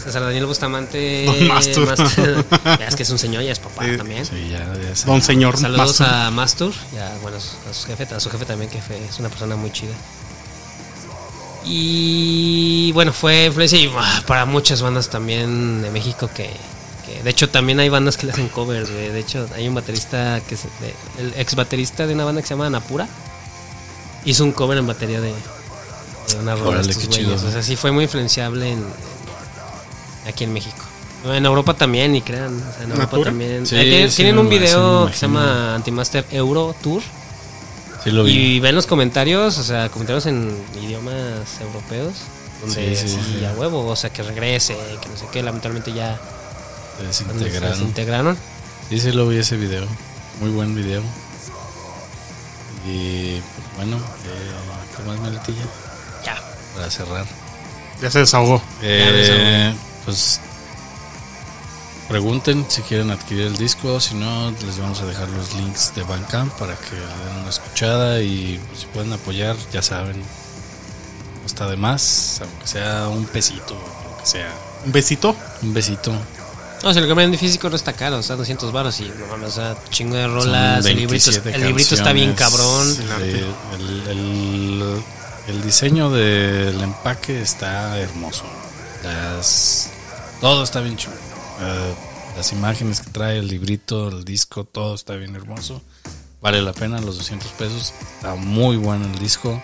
[0.03, 1.25] César Daniel Bustamante.
[1.25, 1.95] Don Mastur.
[2.65, 4.23] ya es que es un señor, ya es papá Sí, también.
[4.25, 4.63] Sí, ya,
[5.07, 5.57] Don señor.
[5.57, 6.07] Saludos Mastur.
[6.07, 9.29] a Mastur, ya, bueno, a su jefe, a su jefe también, que fue- es una
[9.29, 9.93] persona muy chida.
[11.65, 16.49] Y bueno, fue influencia y, ah, para muchas bandas también de México que,
[17.13, 19.09] que- de hecho también hay bandas que le hacen covers, güey.
[19.09, 22.47] De hecho, hay un baterista que es de- el ex baterista de una banda que
[22.47, 23.07] se llama Napura.
[24.25, 27.35] Hizo un cover en batería de, de una rola de Órale, estos qué chido.
[27.35, 30.77] O sea, sí fue muy influenciable en, en- aquí en México.
[31.25, 33.29] En Europa también, y crean, o sea, en Europa ¿Napura?
[33.31, 33.65] también.
[33.65, 37.01] Sí, Eh, tienen, sí, tienen me un video que se llama Antimaster Euro Tour.
[38.03, 38.31] Sí lo vi.
[38.33, 41.15] Y ven los comentarios, o sea, comentarios en idiomas
[41.61, 42.13] europeos,
[42.61, 43.45] donde Sí, sí, sí, sí.
[43.45, 46.19] a huevo, o sea, que regrese, que no sé qué, lamentablemente ya
[46.97, 47.69] Se se desintegraron.
[47.71, 48.37] desintegraron.
[48.89, 49.85] Sí, sí lo vi ese video.
[50.39, 51.01] Muy buen video.
[52.85, 55.63] Y pues, bueno, eh, ¿qué más meletilla?
[56.25, 56.35] Ya.
[56.75, 57.25] Para cerrar.
[58.01, 58.61] Ya se desahogó.
[58.81, 59.73] Eh,
[60.05, 60.41] pues
[62.09, 66.03] pregunten si quieren adquirir el disco, si no les vamos a dejar los links de
[66.03, 71.45] Bandcamp para que le den una escuchada y pues, si pueden apoyar, ya saben, no
[71.45, 74.51] está de más, aunque sea un pesito, lo que sea,
[74.85, 75.35] Un besito.
[75.61, 76.11] un besito.
[76.83, 79.49] No, si lo que venden físico no está caro, está 200 baros y no mames,
[79.49, 82.93] o sea, chingo de rolas, el librito, 27 el librito está bien cabrón.
[82.93, 83.01] Sí.
[83.73, 85.03] El, el-
[85.47, 88.43] el diseño del empaque está hermoso.
[89.03, 89.89] Las,
[90.39, 91.15] todo está bien chulo.
[91.61, 91.93] Eh,
[92.37, 95.81] las imágenes que trae, el librito, el disco, todo está bien hermoso.
[96.41, 97.93] Vale la pena los 200 pesos.
[98.15, 99.61] Está muy bueno el disco.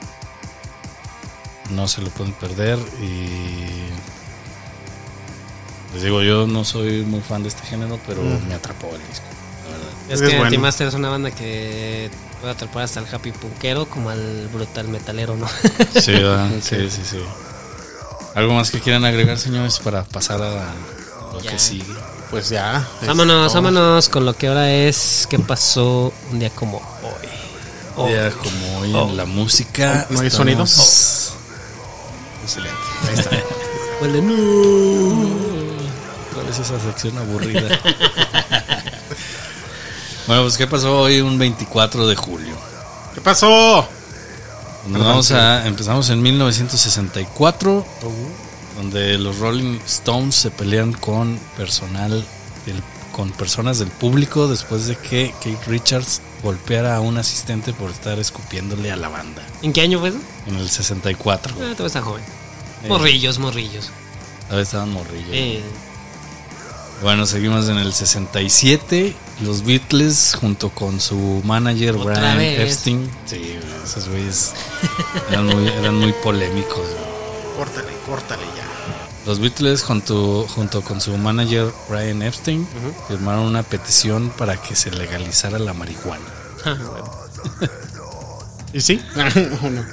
[1.69, 2.77] No se lo pueden perder.
[3.01, 3.89] Y
[5.93, 9.25] les digo, yo no soy muy fan de este género, pero me atrapó el disco.
[9.65, 9.91] La verdad.
[10.09, 10.45] Es Es que bueno.
[10.45, 12.09] Antimaster es una banda que
[12.41, 15.47] puede atrapar hasta el happy punkero como al brutal metalero, ¿no?
[15.99, 16.49] Sí, ¿verdad?
[16.61, 17.19] sí, sí, sí.
[18.35, 20.73] ¿Algo más que quieran agregar, señores, para pasar a
[21.33, 21.51] lo Ya.
[21.51, 21.85] que sigue?
[22.29, 22.87] Pues ya.
[23.07, 27.27] vámonos, vámonos con lo que ahora es ¿Qué pasó un día como hoy?
[27.97, 29.09] Un día como hoy Oh.
[29.09, 30.05] en la música.
[30.11, 31.33] ¿No hay estamos- sonido?
[32.43, 32.77] Excelente.
[33.09, 33.31] Ahí está.
[36.49, 36.49] Huele, no.
[36.49, 37.79] ¿Cuál es esa sección aburrida?
[40.27, 42.55] bueno, pues ¿qué pasó hoy un 24 de julio?
[43.15, 43.87] ¿Qué pasó?
[44.87, 47.85] Nos vamos a, empezamos en 1964,
[48.77, 52.23] donde los Rolling Stones se pelean con personal
[52.65, 52.81] del-
[53.11, 58.17] con personas del público después de que Kate Richards golpeara a un asistente por estar
[58.17, 60.19] escupiéndole a la banda ¿En qué año fue eso?
[60.47, 61.53] en el 64.
[61.55, 62.23] Ah, todavía está joven.
[62.83, 62.87] Eh.
[62.87, 63.89] Morrillos, morrillos.
[64.45, 65.29] Todavía estaban morrillos.
[65.33, 65.61] Eh,
[67.01, 69.15] Bueno, seguimos en el 67.
[69.41, 72.59] Los Beatles, junto con su manager Otra Brian vez.
[72.59, 73.09] Epstein.
[73.25, 74.51] Sí, esos güeyes
[75.31, 76.75] eran muy, eran muy polémicos.
[76.77, 77.55] güey.
[77.57, 78.65] Córtale, córtale ya.
[79.25, 82.67] Los Beatles, junto, junto con su manager Brian Epstein,
[83.07, 86.25] firmaron una petición para que se legalizara la marihuana.
[86.65, 87.11] ah, bueno.
[88.73, 89.01] ¿Y sí?
[89.63, 89.83] ¿O no?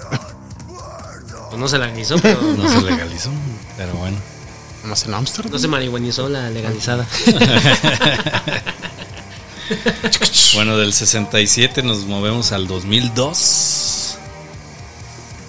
[1.50, 3.30] Pues no se legalizó, pero No se legalizó,
[3.76, 4.16] pero bueno.
[4.86, 5.52] ¿Más en Amsterdam?
[5.52, 7.06] no se marihuanizó la legalizada.
[10.54, 14.16] Bueno, del 67 nos movemos al 2002.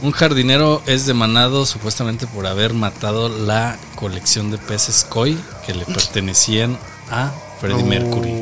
[0.01, 5.85] Un jardinero es demandado supuestamente por haber matado la colección de peces koi que le
[5.85, 6.77] pertenecían
[7.09, 7.31] a
[7.61, 8.33] Freddie Mercury.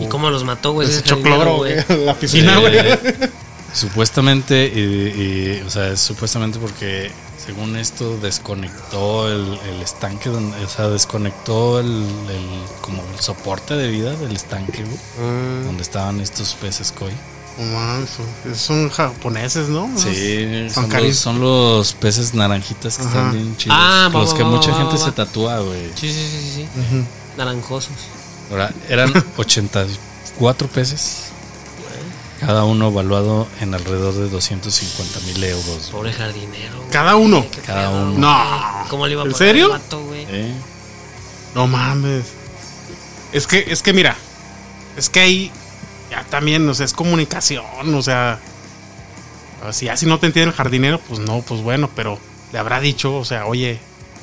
[0.00, 0.88] ¿Y cómo los mató, güey?
[0.88, 1.76] Se echó cloro güey.
[2.04, 2.76] la piscina, güey.
[2.76, 3.30] Eh,
[3.72, 7.12] supuestamente, y, y, o sea, es supuestamente porque
[7.44, 13.74] según esto desconectó el, el estanque, donde, o sea, desconectó el, el- como el soporte
[13.74, 14.96] de vida del estanque, güey,
[15.28, 17.12] Mm, donde estaban estos peces koi.
[17.58, 18.10] Mames,
[18.58, 19.88] son- japoneses, ¿no?
[19.96, 23.10] Sí, Son son, los, son los peces naranjitas que Ajá.
[23.10, 23.76] están bien chidos.
[23.80, 25.04] Ah, va, los va, que va, mucha va, gente va.
[25.04, 25.90] se tatúa, güey.
[25.94, 26.62] Sí, sí, sí, sí.
[26.80, 27.04] Ujú.
[27.36, 27.92] Naranjosos.
[28.50, 31.26] Ahora, eran 84 peces.
[32.46, 35.88] Cada uno valuado en alrededor de 250 mil euros.
[35.90, 36.76] Pobre jardinero.
[36.78, 36.90] güey.
[36.90, 37.44] Cada uno.
[37.66, 38.18] Cada uno.
[38.18, 38.86] No.
[38.88, 39.66] ¿Cómo le iba a ¿En poner serio?
[39.66, 40.26] al vato, güey?
[40.28, 40.52] ¿Eh?
[41.54, 42.24] No mames.
[43.32, 44.16] Es que, es que mira,
[44.96, 45.50] es que ahí
[46.10, 48.38] ya también, o sea, es comunicación, o sea,
[49.72, 52.18] si ya si no te entiende el jardinero, pues no, pues bueno, pero
[52.52, 53.80] le habrá dicho, o sea, oye,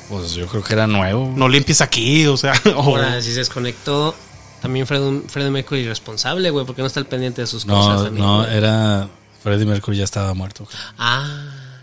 [0.08, 1.30] Pues yo creo que era nuevo.
[1.36, 4.14] no limpies aquí, o sea, Ahora, si se desconectó,
[4.62, 7.96] también Fred, Freddie Mercury responsable, güey, porque no está al pendiente de sus cosas.
[7.96, 8.56] No, también, no, güey.
[8.56, 9.08] era.
[9.42, 10.68] Freddie Mercury ya estaba muerto.
[10.96, 11.26] Ah.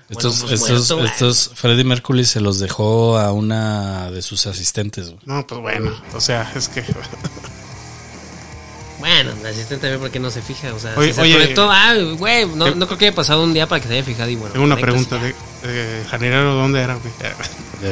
[0.09, 4.47] Estos, bueno, pues estos, muerto, estos, Freddie Mercury se los dejó a una de sus
[4.47, 5.09] asistentes.
[5.09, 5.19] güey.
[5.25, 6.83] no, pues bueno, o sea, es que
[8.99, 11.69] Bueno, el asistente también porque no se fija, o sea, Oye, si se oye, desconectó,
[11.69, 14.29] ah, güey, no, no creo que haya pasado un día para que se haya fijado
[14.29, 14.53] y bueno.
[14.53, 15.35] tengo una pregunta de,
[15.67, 16.95] de jardinero, ¿dónde era?
[16.95, 17.13] güey?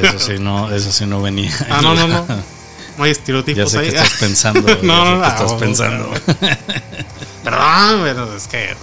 [0.02, 1.52] Eso sí no, eso sí no venía.
[1.70, 2.26] Ah, no, no, no.
[2.98, 3.90] No hay Ya estereotipos sé ahí.
[3.90, 4.60] que estás pensando.
[4.82, 6.10] No, ya sé no, que no, estás pensando.
[7.44, 8.74] Perdón, pero es que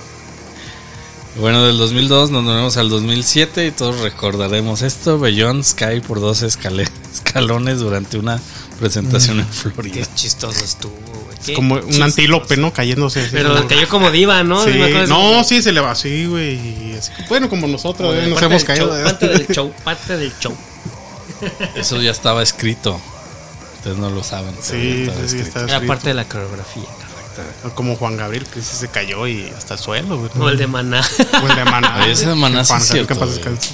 [1.37, 5.19] Bueno, del 2002 nos movemos al 2007 y todos recordaremos esto.
[5.19, 8.39] Beyoncé cae por dos escale- escalones durante una
[8.79, 9.95] presentación en Florida.
[9.95, 11.55] Qué chistoso estuvo, güey.
[11.55, 12.71] como un antílope, ¿no?
[12.73, 13.29] Cayéndose así.
[13.33, 14.63] Pero cayó como diva, ¿no?
[14.63, 14.71] Sí,
[15.07, 16.59] no, sí, se le va así, güey.
[17.27, 18.87] Bueno, como nosotros, Como eh, nos hemos caído.
[18.87, 19.03] show, eh.
[19.03, 20.55] Parte del show, parte del show.
[21.75, 22.99] Eso ya estaba escrito.
[23.85, 24.55] Ustedes no lo saben.
[24.61, 26.83] Sí, estaba sí, está Era parte de la coreografía.
[27.75, 30.31] Como Juan Gabriel, que sí se cayó y hasta el suelo, güey.
[30.39, 31.01] O el de Maná.
[31.43, 31.99] O el de Maná.
[32.01, 33.37] Oye, ese de Maná sí Juan es cierto, que paz güey.
[33.37, 33.69] descanse.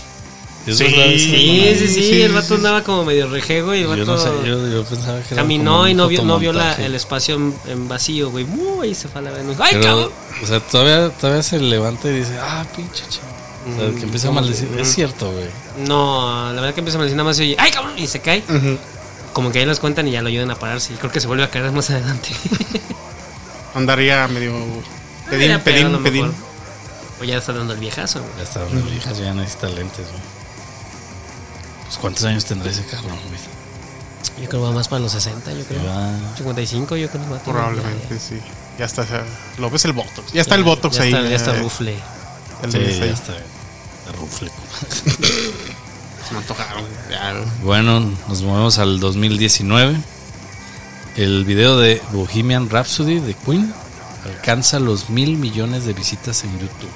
[0.67, 0.85] ¿Es Sí?
[0.85, 2.53] Sí, sí, sí, sí, el vato sí, sí.
[2.55, 5.43] andaba como medio rejego y el Yo vato no sé, yo, yo pensaba que era
[5.43, 8.45] caminó y no vio, no vio la- el espacio en, en vacío, güey.
[8.45, 9.55] Uy, se fue a la Venus.
[9.59, 10.09] ¡Ay, Pero, cabrón!
[10.43, 13.27] o sea, todavía, todavía se levanta y dice, ah, pinche chavo.
[13.75, 14.67] O sea, que empieza a maldecir.
[14.77, 15.45] Es cierto, güey.
[15.87, 17.93] No, la verdad que empieza a mencionar más y oye, ¡ay, cabrón!
[17.97, 18.43] Y se cae.
[18.49, 18.77] Ujú.
[19.33, 20.93] Como que ahí los cuentan y ya lo ayudan a pararse.
[20.93, 22.29] Y creo que se vuelve a caer más adelante.
[23.75, 24.53] Andaría medio.
[25.29, 26.25] Pedín, pedín, pedín.
[26.27, 26.51] mejor.
[27.21, 28.31] O ya está dando el viejazo, güey.
[28.37, 30.21] Ya está, las viejas ya necesita lentes, güey.
[31.85, 33.39] Pues, ¿cuántos años tendrá ese cabrón, güey?
[34.41, 35.83] Yo creo que va más para los 60, yo creo.
[35.83, 37.55] Ya- 55, yo creo que va a tener.
[37.55, 38.41] Probablemente, Ya, sí.
[38.79, 39.05] Ya está.
[39.07, 39.23] ya-
[39.59, 40.31] Lo ves el Botox.
[40.33, 40.59] Ya está ya.
[40.59, 41.13] el Botox ya ahí.
[41.13, 41.95] Está, ya está eh, rufle.
[42.63, 43.33] el Sí, ya está.
[43.37, 44.51] Está rufle.
[46.31, 46.83] Se me antojaron.
[47.09, 47.33] Ya.
[47.61, 49.97] Bueno, nos movemos al 2019.
[51.17, 53.73] El video de Bohemian Rhapsody de Queen
[54.23, 56.89] alcanza los mil millones de visitas en YouTube.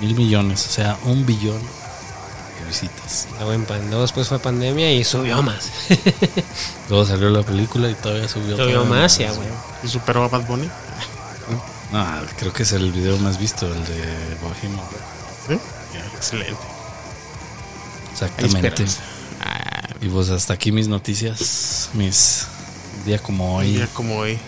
[0.00, 3.28] Mil millones, o sea, un billón de visitas.
[3.36, 5.70] Luego, en pan- luego después fue pandemia y subió más.
[6.88, 8.56] Luego salió la película y todavía subió.
[8.56, 9.46] subió todavía más, ya, güey.
[9.84, 10.68] ¿Y superó a Bad Bunny?
[11.92, 12.06] No,
[12.38, 14.84] creo que es el video más visto, el de Bohemian.
[15.46, 15.58] ¿Sí?
[16.16, 16.56] Excelente.
[18.26, 18.84] Exactamente.
[18.84, 19.02] esperanza.
[20.00, 22.46] Y pues hasta aquí mis noticias, mis
[23.06, 23.74] día como hoy.
[23.76, 24.38] día como hoy.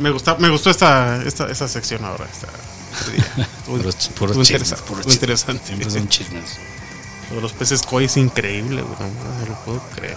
[0.00, 2.26] Me, gusta, me gustó esta, esta, esta sección ahora.
[2.30, 2.48] Esta,
[3.66, 5.14] Puros, estuvo puros chismes, estuvo chismes.
[5.14, 5.66] interesante.
[5.66, 6.58] Siempre son chismes.
[7.30, 8.96] Lo de los peces koi es increíble, güey.
[9.00, 10.16] No, lo puedo creer.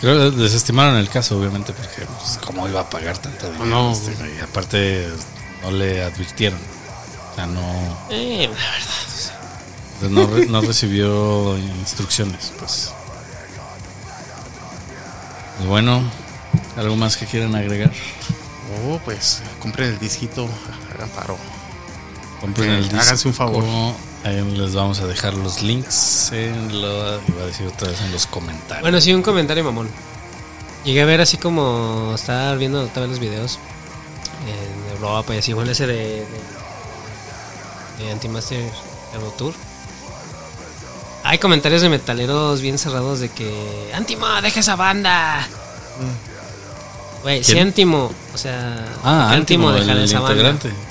[0.00, 3.66] Creo que desestimaron el caso, obviamente, porque pues, cómo iba a pagar tanto dinero.
[3.66, 3.92] No.
[3.92, 4.36] este, güey?
[4.38, 5.08] Y aparte
[5.62, 6.58] no le advirtieron.
[6.58, 7.60] O sea, no,
[8.10, 9.39] Eh, la verdad.
[10.08, 12.92] No, re- no recibió instrucciones, pues.
[15.62, 16.02] Y bueno,
[16.76, 17.92] ¿algo más que quieran agregar?
[18.88, 20.48] Oh, pues compren el disquito.
[20.94, 21.36] Hagan paro.
[22.40, 22.98] Compren Eh, el disco.
[23.00, 23.64] háganse un favor.
[24.24, 26.88] Ahí les vamos a dejar los links en lo,
[27.28, 28.82] iba a decir otra vez en los comentarios.
[28.82, 29.88] Bueno, sí, un comentario mamón.
[30.84, 33.58] Llegué a ver así como estaba viendo otra vez los videos
[34.46, 36.26] en Europa y así, igual ese de, de,
[38.04, 38.62] de Antimaster
[39.14, 39.54] Euro Tour.
[41.22, 45.46] Hay comentarios de metaleros bien cerrados de que Antimo, deja esa banda.
[47.22, 47.68] Güey, si ¿Quién?
[47.68, 50.68] Antimo, o sea, ah, ¿por qué Antimo, dejar el esa integrante.
[50.68, 50.82] banda?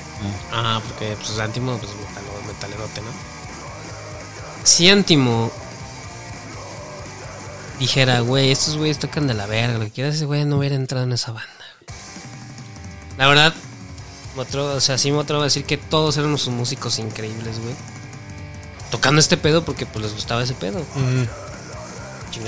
[0.52, 0.76] Ah.
[0.78, 3.08] Ah, porque pues Antimo, pues metalo- metalerote, ¿no?
[4.64, 5.52] Si Antimo
[7.80, 10.76] dijera, güey, estos güeyes tocan de la verga, lo que quieras, ese güey no hubiera
[10.76, 11.50] entrado en esa banda.
[13.18, 13.54] La verdad,
[14.38, 17.74] o sea, sí me atrevo a decir que todos eran unos músicos increíbles, güey.
[18.92, 20.80] Tocando este pedo porque pues les gustaba ese pedo.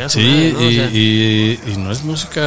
[0.03, 0.59] A su Sí, madre, ¿no?
[0.59, 2.41] O y, sea, y- y no es música,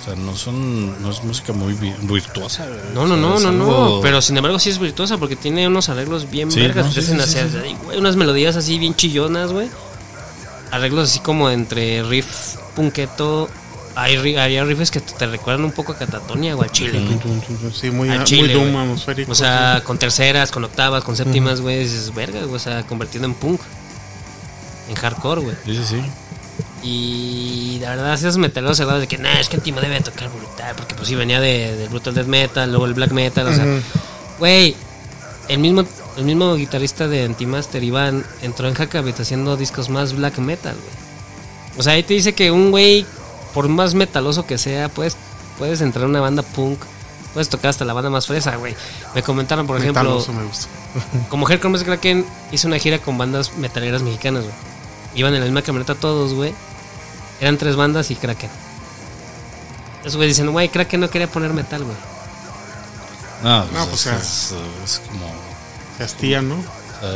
[0.00, 2.66] o sea, no son, no es música muy vi- virtuosa.
[2.66, 2.80] güey.
[2.94, 4.00] No, no, O sea, no, no, no.
[4.02, 6.86] Pero sin embargo sí es virtuosa porque tiene unos arreglos bien Sí, vergas.
[6.86, 9.68] no, sí, hacen sí, hacer, sí, ay, güey, unas melodías así bien chillonas, güey.
[10.72, 13.48] Arreglos así como entre riff punqueto.
[13.94, 16.98] Hay, ri- hay riffs que te recuerdan un poco a Catatonia o al Chile.
[17.00, 17.72] güey.
[17.74, 18.82] Sí, muy, Al muy chile, doom güey.
[18.84, 19.32] atmosférico.
[19.32, 21.80] O sea, con terceras, con octavas, con séptimas, güey.
[21.80, 22.54] Dices, verga, güey.
[22.54, 23.60] O sea, convertido en punk.
[24.88, 25.56] En hardcore, güey.
[25.66, 26.02] Sí, sí, sí.
[26.82, 30.74] Y la verdad, esos metaleros cerrados de que, nah, es que Antimo debe tocar brutal.
[30.76, 33.46] Porque pues sí, venía de, del brutal death metal, luego el black metal.
[33.46, 33.64] O sea,
[34.38, 34.74] güey,
[35.48, 35.84] el mismo,
[36.16, 41.02] el mismo guitarrista de Antimaster, Iván, entró en Hackabit haciendo discos más black metal, güey.
[41.78, 43.06] O sea, ahí te dice que un güey,
[43.54, 45.16] por más metaloso que sea, puedes,
[45.58, 46.80] puedes entrar a una banda punk.
[47.32, 48.76] Puedes tocar hasta la banda más fresa, güey.
[49.14, 50.66] Me comentaron, por ejemplo, Metaloso me gusta.
[51.30, 54.54] como Hellcore Más Kraken hizo una gira con bandas metaleras mexicanas, güey.
[55.14, 56.52] Iban en la misma camioneta todos, güey.
[57.40, 58.50] Eran tres bandas y Kraken.
[60.02, 61.96] Esos güey dicen, güey, Kraken no quería poner metal, güey.
[63.42, 65.26] No, No, pues, pues, es, es- es como,
[65.98, 66.54] Castilla, ¿no?
[66.56, 67.10] o sea,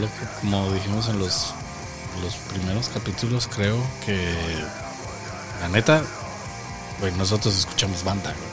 [0.00, 1.54] lo que- como dijimos en los,
[2.22, 4.32] los primeros capítulos, creo que
[5.60, 6.02] la neta,
[7.00, 8.50] güey, nosotros escuchamos banda, güey.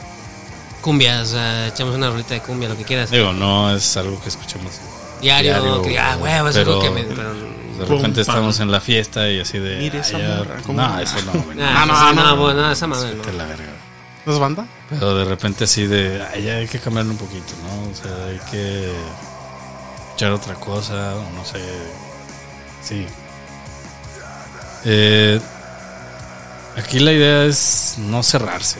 [0.82, 3.10] Cumbia, o sea, echamos una rolita de cumbia, lo que quieras.
[3.12, 4.74] Digo, no es algo que escuchemos
[5.22, 7.04] Diario, diario, que, ah, güey, güey, es algo que me.
[7.04, 8.36] pero- De Pum, repente pam.
[8.36, 9.78] estamos en la fiesta y así de.
[9.78, 10.28] Mire "Ah, esa ya".
[10.38, 10.82] morra, ¿cómo?
[10.82, 11.58] No, eso no, güey.
[11.58, 12.36] No, no, no, no.
[12.38, 13.24] bueno, no, esa madre, no.
[13.34, 13.66] La verga.
[14.26, 14.66] ¿No es banda?
[14.90, 17.92] Pero de repente así de, "Ay, ya hay que cambiarle un poquito, ¿no?
[17.92, 18.92] O sea, hay que
[20.16, 21.60] echar otra cosa, o no sé.
[22.82, 23.06] Sí.
[24.86, 25.40] Eh,
[26.78, 28.80] aquí la idea es no cerrarse.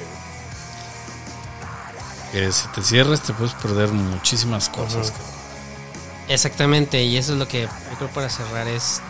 [2.32, 5.12] Que si te cierras te puedes perder muchísimas cosas.
[6.30, 9.02] Exactamente, y eso es lo que yo creo para cerrar es...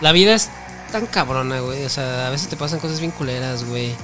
[0.00, 0.48] La vida es
[0.90, 1.84] tan cabrona, güey.
[1.84, 3.94] O sea, a veces te pasan cosas bien culeras, güey.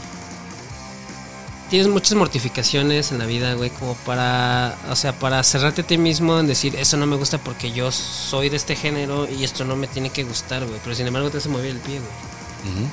[1.71, 5.99] tienes muchas mortificaciones en la vida, güey, como para, o sea, para cerrarte a ti
[5.99, 9.65] mismo en decir, eso no me gusta porque yo soy de este género y esto
[9.65, 10.79] no me tiene que gustar, güey.
[10.83, 12.89] Pero sin embargo te hace mover el pie, güey.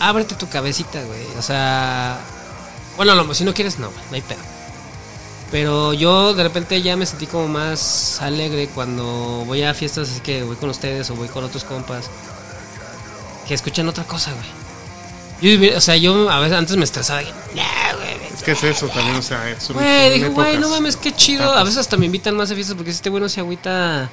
[0.00, 1.26] Ábrete tu cabecita, güey.
[1.38, 2.18] O sea,
[2.96, 4.38] bueno, lo- si no quieres, no, güey, no hay pedo.
[5.50, 9.04] Pero yo de repente ya me sentí como más alegre cuando
[9.46, 12.08] voy a fiestas así que voy con ustedes o voy con otros compas
[13.48, 14.46] que escuchan otra cosa, güey.
[15.72, 17.22] Yo, o sea, yo a veces antes me estresaba.
[17.22, 20.56] y, "Nah, güey, Es que es eso también, o sea, es un- Güey, digo, güey,
[20.56, 21.52] no mames, qué chido.
[21.52, 24.08] A veces hasta me invitan más a fiestas porque este güey no se agüita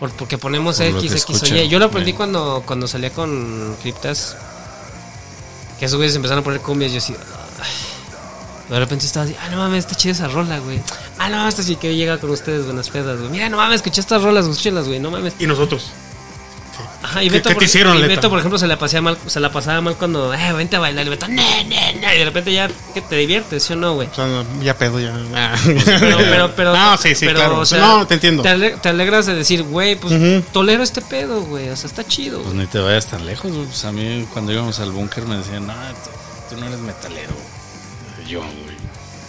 [0.00, 1.68] por, porque ponemos X, X o Y.
[1.68, 2.16] Yo lo aprendí güey.
[2.16, 4.36] cuando, cuando salía con Criptas.
[5.78, 6.92] Que esos güeyes empezaron a poner cumbias.
[6.92, 7.14] Yo así.
[7.62, 7.70] "Ay".
[8.70, 10.80] De repente estaba así, ah, no mames, está chida esa rola, güey.
[11.18, 13.30] Ah, no mames, esta sí que llega con ustedes, buenas pedas, güey.
[13.30, 15.34] Mira, no mames, escuché estas rolas, escúchenlas, güey, no mames.
[15.38, 15.90] Y nosotros.
[17.14, 18.14] Ajá, y ¿Qué- Beto, qué por, te hicieron, y Leta?
[18.16, 20.80] Beto, por ejemplo, se la, pasaba mal, se la pasaba mal cuando, eh, vente a
[20.80, 21.06] bailar.
[21.06, 22.14] Y Beto, ne, ne, ne.
[22.14, 24.08] Y de repente ya, que te diviertes, ¿sí o no, güey?
[24.08, 24.26] O sea,
[24.62, 25.14] ya pedo, ya.
[25.34, 25.54] Ah.
[25.64, 26.72] Pero, pero, pero.
[26.76, 27.58] No, sí, sí, pero, claro.
[27.60, 28.42] o sea, no, te entiendo.
[28.42, 30.14] Te, ale- te alegras de decir, güey, pues
[30.52, 31.68] tolero este pedo, güey.
[31.70, 32.42] O sea, está chido.
[32.42, 33.66] Pues ni te vayas tan lejos, güey.
[33.66, 37.32] Pues a mí cuando íbamos al búnker me decían, no, tú, tú no eres metalero.
[38.28, 38.74] Yo, güey.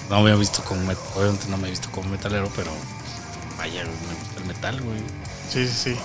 [0.10, 2.72] No me he visto como met- obviamente no me he visto como metalero, pero
[3.58, 5.00] vaya, güey, me gusta el metal, güey.
[5.52, 5.96] Sí, sí, sí.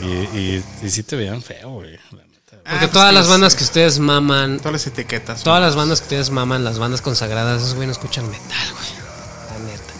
[0.00, 0.06] Y,
[0.38, 1.90] y, y sí te veían feo, güey.
[1.92, 2.62] neta.
[2.70, 3.58] Porque Ah, todas pues las bandas sí.
[3.58, 5.42] que ustedes maman, Todas las etiquetas.
[5.42, 8.88] todas las bandas que ustedes maman, las bandas consagradas, esos güey no escuchan metal, güey.
[9.50, 9.92] La neta.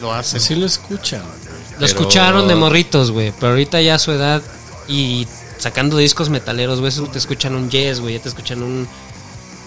[0.00, 0.32] Lo hacen.
[0.32, 1.20] Pues sí lo escuchan.
[1.22, 1.28] Lo
[1.74, 3.32] pero- escucharon de morritos, güey.
[3.38, 4.42] Pero ahorita ya a su edad
[4.88, 5.26] y
[5.58, 8.14] sacando discos metaleros, güey, eso te escuchan un Yes, güey.
[8.16, 8.88] Ya te escuchan un.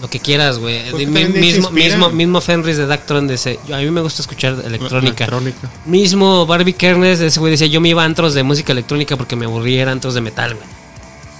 [0.00, 0.92] Lo que quieras, güey.
[1.06, 5.24] Mismo, mismo, mismo Fenris de Dactron dice: A mí me gusta escuchar electrónica.
[5.24, 5.70] Electrónica.
[5.86, 9.36] Mismo Barbie Kernes, ese güey decía: Yo me iba a antros de música electrónica porque
[9.36, 10.66] me aburría, era antros de metal, güey.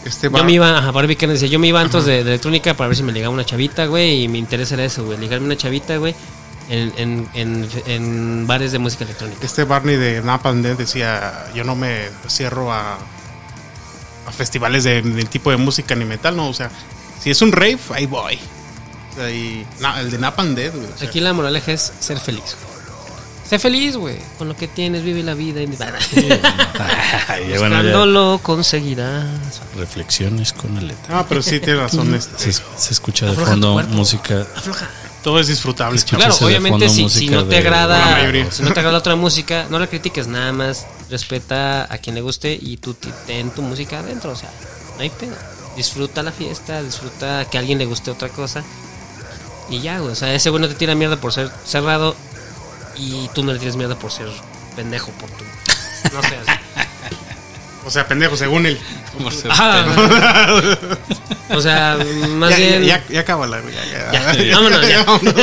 [0.06, 2.30] Este Yo me iba, ajá, Barbie Kernes decía: Yo me iba a antros de, de
[2.30, 4.22] electrónica para ver si me ligaba una chavita, güey.
[4.22, 5.18] Y mi interés era eso, güey.
[5.18, 6.14] Ligarme una chavita, güey.
[6.70, 9.44] En, en, en, en bares de música electrónica.
[9.44, 12.96] Este Barney de Napalm decía: Yo no me cierro a,
[14.26, 16.48] a festivales de, del tipo de música ni metal, no.
[16.48, 16.70] O sea,
[17.26, 18.38] si es un rave, ahí voy.
[19.10, 20.86] O sea, y, na- el de Napalm Death, güey.
[20.86, 22.54] o sea, Aquí la moraleja es ser feliz.
[23.50, 24.16] Sé feliz, güey.
[24.38, 25.60] Con lo que tienes, vive la vida.
[27.48, 27.58] Ya.
[27.58, 29.26] Buscándolo conseguirás.
[29.76, 31.16] Reflexiones con el letra.
[31.16, 32.10] No, pero sí tiene razón.
[32.36, 34.46] Se, Este, se escucha de Afloja fondo música.
[34.54, 34.88] Afloja.
[35.24, 36.00] todo es disfrutable.
[36.02, 38.50] Claro, obviamente si, no te agrada, mayoría.
[38.52, 42.14] si no te agrada la otra música, no la critiques, nada más respeta a quien
[42.14, 42.94] le guste y tú
[43.26, 44.50] ten tu música adentro, o sea,
[44.96, 45.34] no hay pedo.
[45.76, 48.64] Disfruta la fiesta, disfruta que a alguien le guste otra cosa
[49.68, 52.14] y ya, güey, o sea, ese güey no te tira mierda por ser cerrado
[52.96, 54.28] y tú no le tienes mierda por ser
[54.74, 55.44] pendejo por tu
[56.14, 56.36] no sé.
[57.84, 58.80] O sea, pendejo, según él.
[59.22, 59.84] Por ser Ajá.
[61.50, 61.96] o sea,
[62.30, 63.74] más ya, bien ya, ya, ya cábala, güey.
[63.74, 64.34] Ya, ya.
[64.34, 65.02] Ya, vámonos, ya.
[65.06, 65.34] vámonos.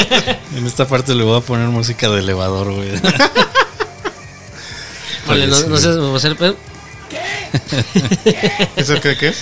[0.55, 2.91] En esta parte le voy a poner música de elevador, güey.
[5.27, 5.65] Vale, no, Sí.
[5.69, 6.57] no sé, hacer pedo.
[8.75, 9.38] ¿Eso qué, qué es?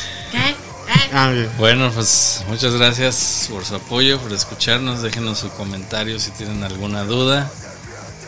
[1.13, 1.49] Ah, bien.
[1.57, 5.01] Bueno, pues muchas gracias por su apoyo, por escucharnos.
[5.01, 7.51] Déjenos su comentario si tienen alguna duda.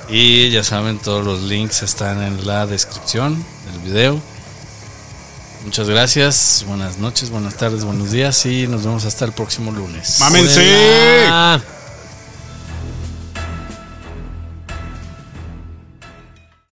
[0.09, 4.21] Y ya saben, todos los links están en la descripción del video.
[5.63, 10.19] Muchas gracias, buenas noches, buenas tardes, buenos días y nos vemos hasta el próximo lunes.
[10.19, 10.59] Mámense.
[11.25, 11.61] Hola.